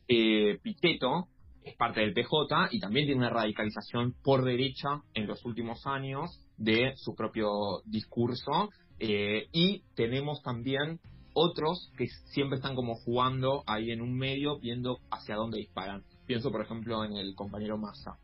eh, 0.09 0.59
Piteto 0.61 1.29
es 1.62 1.77
parte 1.77 2.01
del 2.01 2.12
PJ 2.14 2.68
y 2.73 2.81
también 2.81 3.07
tiene 3.07 3.21
una 3.21 3.31
radicalización 3.31 4.14
por 4.25 4.42
derecha 4.42 5.03
en 5.14 5.29
los 5.29 5.44
últimos 5.44 5.87
años 5.87 6.40
de 6.57 6.94
su 6.97 7.14
propio 7.14 7.49
discurso 7.85 8.71
eh, 8.99 9.47
y 9.53 9.85
tenemos 9.94 10.42
también 10.42 10.99
otros 11.33 11.92
que 11.97 12.09
siempre 12.33 12.57
están 12.57 12.75
como 12.75 12.97
jugando 12.97 13.62
ahí 13.68 13.92
en 13.92 14.01
un 14.03 14.16
medio 14.18 14.59
viendo 14.59 14.99
hacia 15.12 15.37
dónde 15.37 15.59
disparan. 15.59 16.03
Pienso 16.27 16.51
por 16.51 16.62
ejemplo 16.62 17.05
en 17.05 17.16
el 17.16 17.37
compañero 17.37 17.79
Massa. 17.79 18.18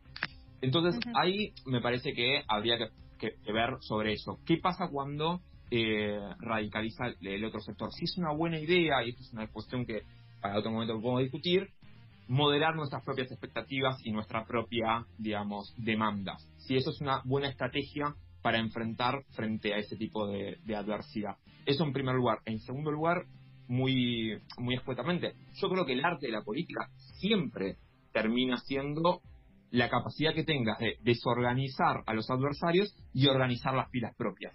Entonces 0.61 0.99
ahí 1.15 1.53
me 1.65 1.79
parece 1.79 2.11
que 2.11 2.41
habría 2.49 2.77
que, 2.77 2.87
que- 3.17 3.35
que 3.45 3.53
ver 3.53 3.77
sobre 3.79 4.11
eso. 4.11 4.39
¿Qué 4.45 4.57
pasa 4.57 4.89
cuando 4.91 5.39
eh, 5.71 6.19
radicaliza 6.39 7.05
el, 7.21 7.43
otro 7.45 7.59
sector? 7.59 7.91
Si 7.93 8.05
es 8.05 8.17
una 8.17 8.31
buena 8.31 8.59
idea, 8.59 9.03
y 9.03 9.09
esto 9.09 9.21
es 9.21 9.33
una 9.33 9.47
cuestión 9.47 9.85
que 9.85 10.03
para 10.41 10.59
otro 10.59 10.71
momento 10.71 10.99
podemos 11.01 11.21
discutir, 11.21 11.69
moderar 12.27 12.75
nuestras 12.75 13.03
propias 13.03 13.31
expectativas 13.31 13.97
y 14.03 14.11
nuestra 14.11 14.45
propia, 14.45 15.05
digamos, 15.17 15.73
demanda. 15.77 16.37
Si 16.57 16.75
eso 16.75 16.89
es 16.89 17.01
una 17.01 17.21
buena 17.23 17.49
estrategia 17.49 18.15
para 18.41 18.59
enfrentar 18.59 19.23
frente 19.31 19.73
a 19.73 19.77
ese 19.77 19.95
tipo 19.95 20.27
de, 20.27 20.59
adversidad. 20.75 21.35
Eso 21.65 21.83
en 21.83 21.93
primer 21.93 22.13
lugar. 22.13 22.39
En 22.45 22.59
segundo 22.59 22.91
lugar, 22.91 23.25
muy, 23.67 24.39
muy 24.59 24.75
escuetamente, 24.75 25.33
yo 25.55 25.67
creo 25.69 25.83
que 25.83 25.93
el 25.93 26.05
arte 26.05 26.27
de 26.27 26.31
la 26.31 26.43
política 26.43 26.89
siempre 27.19 27.77
termina 28.13 28.57
siendo 28.57 29.21
la 29.71 29.89
capacidad 29.89 30.33
que 30.33 30.43
tengas 30.43 30.77
de 30.77 30.97
desorganizar 31.01 32.03
a 32.05 32.13
los 32.13 32.29
adversarios 32.29 32.95
y 33.13 33.27
organizar 33.27 33.73
las 33.73 33.89
pilas 33.89 34.15
propias. 34.15 34.53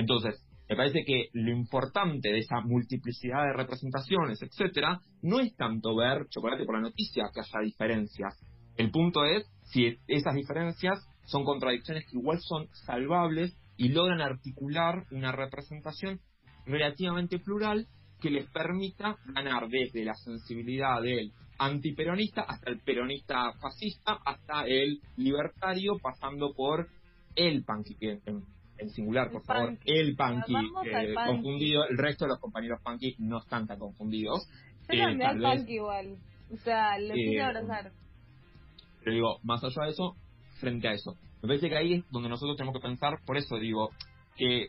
Entonces, 0.00 0.42
me 0.66 0.76
parece 0.76 1.04
que 1.04 1.28
lo 1.34 1.50
importante 1.50 2.30
de 2.30 2.38
esa 2.38 2.60
multiplicidad 2.62 3.44
de 3.44 3.52
representaciones, 3.52 4.40
etcétera, 4.40 5.00
no 5.20 5.40
es 5.40 5.54
tanto 5.56 5.94
ver 5.94 6.26
chocolate 6.30 6.64
por 6.64 6.76
la 6.76 6.88
noticia 6.88 7.30
que 7.34 7.40
haya 7.40 7.64
diferencias. 7.64 8.40
El 8.76 8.90
punto 8.90 9.26
es 9.26 9.46
si 9.64 9.98
esas 10.06 10.34
diferencias 10.34 11.06
son 11.26 11.44
contradicciones 11.44 12.06
que 12.06 12.16
igual 12.16 12.38
son 12.40 12.68
salvables 12.86 13.54
y 13.76 13.90
logran 13.90 14.22
articular 14.22 15.04
una 15.10 15.32
representación 15.32 16.20
relativamente 16.64 17.38
plural 17.38 17.86
que 18.20 18.30
les 18.30 18.48
permita 18.50 19.16
ganar 19.34 19.68
desde 19.68 20.04
la 20.04 20.14
sensibilidad 20.14 21.02
del 21.02 21.32
antiperonista 21.58 22.42
hasta 22.42 22.70
el 22.70 22.80
peronista 22.80 23.52
fascista, 23.60 24.18
hasta 24.24 24.64
el 24.66 25.00
libertario, 25.16 25.98
pasando 26.02 26.54
por 26.54 26.88
el 27.34 27.64
punky, 27.64 27.96
en 28.80 28.90
singular, 28.90 29.26
El 29.26 29.32
por 29.32 29.44
favor, 29.44 29.70
el 29.84 30.16
punky, 30.16 30.54
eh, 30.54 31.14
punky. 31.14 31.26
confundido, 31.26 31.84
el 31.88 31.98
resto 31.98 32.24
de 32.24 32.30
los 32.30 32.40
compañeros 32.40 32.80
punky 32.82 33.14
no 33.18 33.38
están 33.38 33.66
tan 33.66 33.78
confundidos. 33.78 34.46
Yo 34.88 34.94
Eh, 34.94 35.16
también 35.18 35.38
vez- 35.40 35.68
igual. 35.68 36.16
O 36.52 36.56
sea, 36.58 36.98
lo 36.98 37.14
quise 37.14 37.36
Eh, 37.36 37.42
abrazar. 37.42 37.92
Pero 39.00 39.14
digo, 39.14 39.38
más 39.44 39.62
allá 39.62 39.84
de 39.84 39.90
eso, 39.90 40.16
frente 40.58 40.88
a 40.88 40.92
eso, 40.92 41.14
me 41.42 41.48
parece 41.48 41.68
que 41.68 41.76
ahí 41.76 41.94
es 41.94 42.04
donde 42.10 42.28
nosotros 42.28 42.56
tenemos 42.56 42.74
que 42.74 42.86
pensar, 42.86 43.18
por 43.24 43.36
eso 43.36 43.56
digo, 43.56 43.90
que 44.36 44.68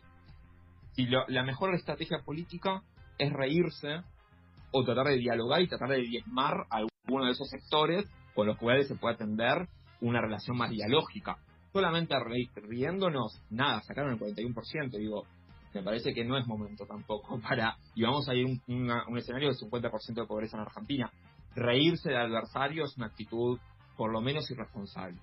si 0.94 1.06
lo- 1.06 1.26
la 1.28 1.44
mejor 1.44 1.74
estrategia 1.76 2.20
política 2.24 2.82
es 3.18 3.32
reírse 3.34 4.02
o 4.72 4.84
tratar 4.84 5.08
de 5.08 5.18
dialogar 5.18 5.62
y 5.62 5.68
tratar 5.68 5.90
de 5.90 6.02
diezmar 6.02 6.54
a 6.70 6.78
alguno 6.78 7.26
de 7.26 7.32
esos 7.32 7.50
sectores 7.50 8.06
con 8.36 8.48
los 8.48 8.58
cuales 8.58 8.88
se 8.88 8.96
puede 8.96 9.16
atender 9.16 9.68
una 10.00 10.22
relación 10.22 10.58
más 10.58 10.70
dialógica. 10.70 11.38
Solamente 11.72 12.16
riéndonos, 12.56 13.42
nada, 13.50 13.82
sacaron 13.82 14.14
el 14.14 14.20
41%, 14.20 14.92
digo, 14.98 15.26
me 15.74 15.84
parece 15.84 16.14
que 16.14 16.26
no 16.26 16.38
es 16.38 16.46
momento 16.46 16.86
tampoco 16.86 17.40
para, 17.48 17.76
y 17.96 18.04
vamos 18.04 18.28
a 18.28 18.36
ir 18.36 18.46
un, 18.46 18.92
un 18.92 19.18
escenario 19.18 19.50
de 19.50 19.56
50% 19.56 20.14
de 20.14 20.26
pobreza 20.26 20.58
en 20.58 20.64
Argentina. 20.64 21.12
Reírse 21.56 22.10
del 22.10 22.20
adversario 22.20 22.86
es 22.86 22.96
una 22.98 23.08
actitud 23.08 23.60
por 23.98 24.12
lo 24.12 24.22
menos 24.22 24.50
irresponsable. 24.50 25.20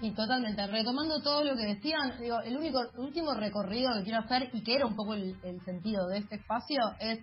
Y 0.00 0.10
totalmente, 0.10 0.66
retomando 0.66 1.22
todo 1.22 1.44
lo 1.44 1.54
que 1.54 1.74
decían, 1.74 2.18
digo, 2.20 2.40
el 2.40 2.56
único 2.56 2.80
último 2.96 3.34
recorrido 3.34 3.94
que 3.94 4.02
quiero 4.02 4.18
hacer 4.18 4.50
y 4.52 4.60
que 4.62 4.74
era 4.74 4.86
un 4.86 4.96
poco 4.96 5.14
el, 5.14 5.36
sentido 5.64 6.08
de 6.08 6.18
este 6.18 6.36
espacio 6.36 6.80
es, 6.98 7.20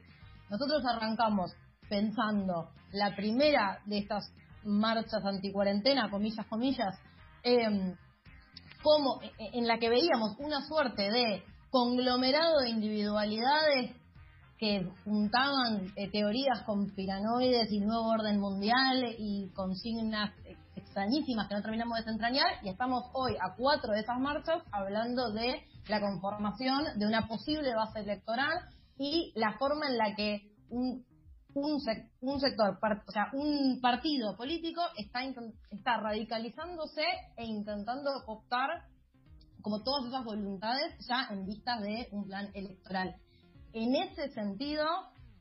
nosotros 0.50 0.82
arrancamos 0.86 1.52
pensando 1.90 2.70
la 2.94 3.14
primera 3.18 3.80
de 3.86 3.98
estas 3.98 4.34
marchas 4.64 5.26
anticuarentena, 5.26 6.10
comillas, 6.10 6.46
comillas, 6.48 6.98
em, 7.44 7.96
como 8.82 9.22
e, 9.22 9.28
e, 9.38 9.58
en 9.58 9.68
la 9.68 9.78
que 9.78 9.90
veíamos 9.90 10.36
una 10.40 10.62
suerte 10.68 11.10
de 11.10 11.44
conglomerado 11.70 12.60
de 12.60 12.70
individualidades 12.70 13.96
que 14.58 14.92
juntaban 15.06 15.92
eh, 15.96 16.10
teorías 16.12 16.64
con 16.66 16.94
piranoides 16.94 17.72
y 17.72 17.80
nuevo 17.80 18.10
orden 18.10 18.40
mundial 18.40 19.16
y 19.18 19.50
consignas 19.54 20.34
extrañísimas 20.76 21.48
que 21.48 21.56
no 21.56 21.62
terminamos 21.62 21.98
de 21.98 22.04
desentrañar 22.04 22.48
y 22.64 22.70
estamos 22.70 23.06
hoy 23.14 23.36
a 23.40 23.56
cuatro 23.56 23.94
de 23.94 24.02
esas 24.02 24.20
marchas 24.20 24.62
hablando 24.72 25.32
de 25.32 25.64
la 25.88 26.02
conformación 26.02 26.86
de 26.98 27.06
una 27.06 27.28
posible 27.28 27.74
base 27.74 28.00
electoral 28.00 28.66
y 28.98 29.32
la 29.36 29.58
forma 29.58 29.88
en 29.88 29.98
la 29.98 30.16
que 30.16 30.42
un, 30.70 31.06
un, 31.54 31.80
sector, 32.40 32.78
o 32.82 33.12
sea, 33.12 33.30
un 33.34 33.80
partido 33.82 34.36
político 34.38 34.82
está, 34.98 35.22
está 35.72 35.98
radicalizándose 35.98 37.04
e 37.38 37.46
intentando 37.46 38.12
optar 38.28 38.70
como 39.62 39.82
todas 39.84 40.08
esas 40.08 40.24
voluntades 40.24 40.94
ya 41.08 41.28
en 41.32 41.46
vistas 41.46 41.82
de 41.82 42.08
un 42.12 42.28
plan 42.28 42.50
electoral. 42.54 43.16
En 43.74 43.96
ese 43.96 44.30
sentido, 44.30 44.86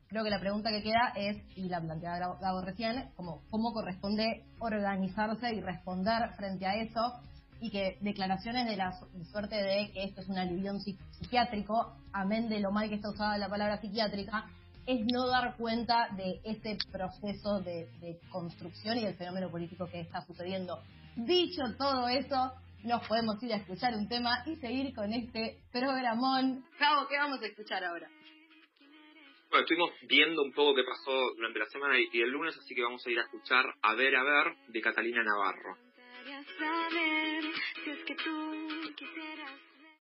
creo 0.07 0.23
que 0.23 0.29
la 0.29 0.39
pregunta 0.39 0.71
que 0.71 0.83
queda 0.83 1.13
es, 1.15 1.37
y 1.55 1.69
la 1.69 1.79
planteaba 1.79 2.37
Gabo 2.39 2.61
recién, 2.61 3.11
como 3.15 3.43
cómo 3.49 3.71
corresponde 3.71 4.45
organizarse 4.59 5.53
y 5.53 5.61
responder 5.61 6.33
frente 6.35 6.65
a 6.65 6.75
eso, 6.75 7.21
y 7.61 7.71
que 7.71 7.97
declaraciones 8.01 8.67
de 8.67 8.77
la 8.77 8.93
suerte 9.31 9.55
de 9.55 9.91
que 9.91 10.03
esto 10.03 10.21
es 10.21 10.29
un 10.29 10.37
alivión 10.37 10.79
psiquiátrico, 10.79 11.97
amén 12.13 12.49
de 12.49 12.59
lo 12.59 12.71
mal 12.71 12.87
que 12.87 12.95
está 12.95 13.09
usada 13.09 13.37
la 13.37 13.49
palabra 13.49 13.81
psiquiátrica, 13.81 14.45
es 14.89 15.05
no 15.13 15.27
dar 15.27 15.55
cuenta 15.55 16.09
de 16.17 16.41
este 16.43 16.75
proceso 16.91 17.61
de, 17.61 17.91
de 18.01 18.19
construcción 18.31 18.97
y 18.97 19.05
del 19.05 19.13
fenómeno 19.13 19.51
político 19.51 19.87
que 19.87 19.99
está 19.99 20.21
sucediendo. 20.21 20.81
Dicho 21.15 21.61
todo 21.77 22.07
eso, 22.09 22.53
nos 22.83 23.07
podemos 23.07 23.41
ir 23.43 23.53
a 23.53 23.57
escuchar 23.57 23.93
un 23.93 24.09
tema 24.09 24.41
y 24.47 24.55
seguir 24.55 24.95
con 24.95 25.13
este 25.13 25.61
programón. 25.71 26.65
Cabo, 26.79 27.07
¿qué 27.07 27.17
vamos 27.19 27.39
a 27.39 27.45
escuchar 27.45 27.83
ahora? 27.83 28.09
Bueno, 29.51 29.61
estuvimos 29.61 29.91
viendo 30.07 30.41
un 30.41 30.53
poco 30.53 30.73
qué 30.73 30.83
pasó 30.83 31.35
durante 31.35 31.59
la 31.59 31.65
semana 31.67 31.93
y 31.99 32.21
el 32.21 32.31
lunes, 32.31 32.57
así 32.57 32.73
que 32.73 32.81
vamos 32.81 33.05
a 33.05 33.11
ir 33.11 33.19
a 33.19 33.23
escuchar 33.23 33.65
A 33.83 33.93
ver, 33.93 34.15
a 34.15 34.23
ver 34.23 34.55
de 34.69 34.81
Catalina 34.81 35.23
Navarro. 35.23 35.77
Saber 36.57 37.43
si 37.83 37.89
es 37.91 38.03
que 38.05 38.15
tú 38.15 38.93
quisieras 38.95 39.68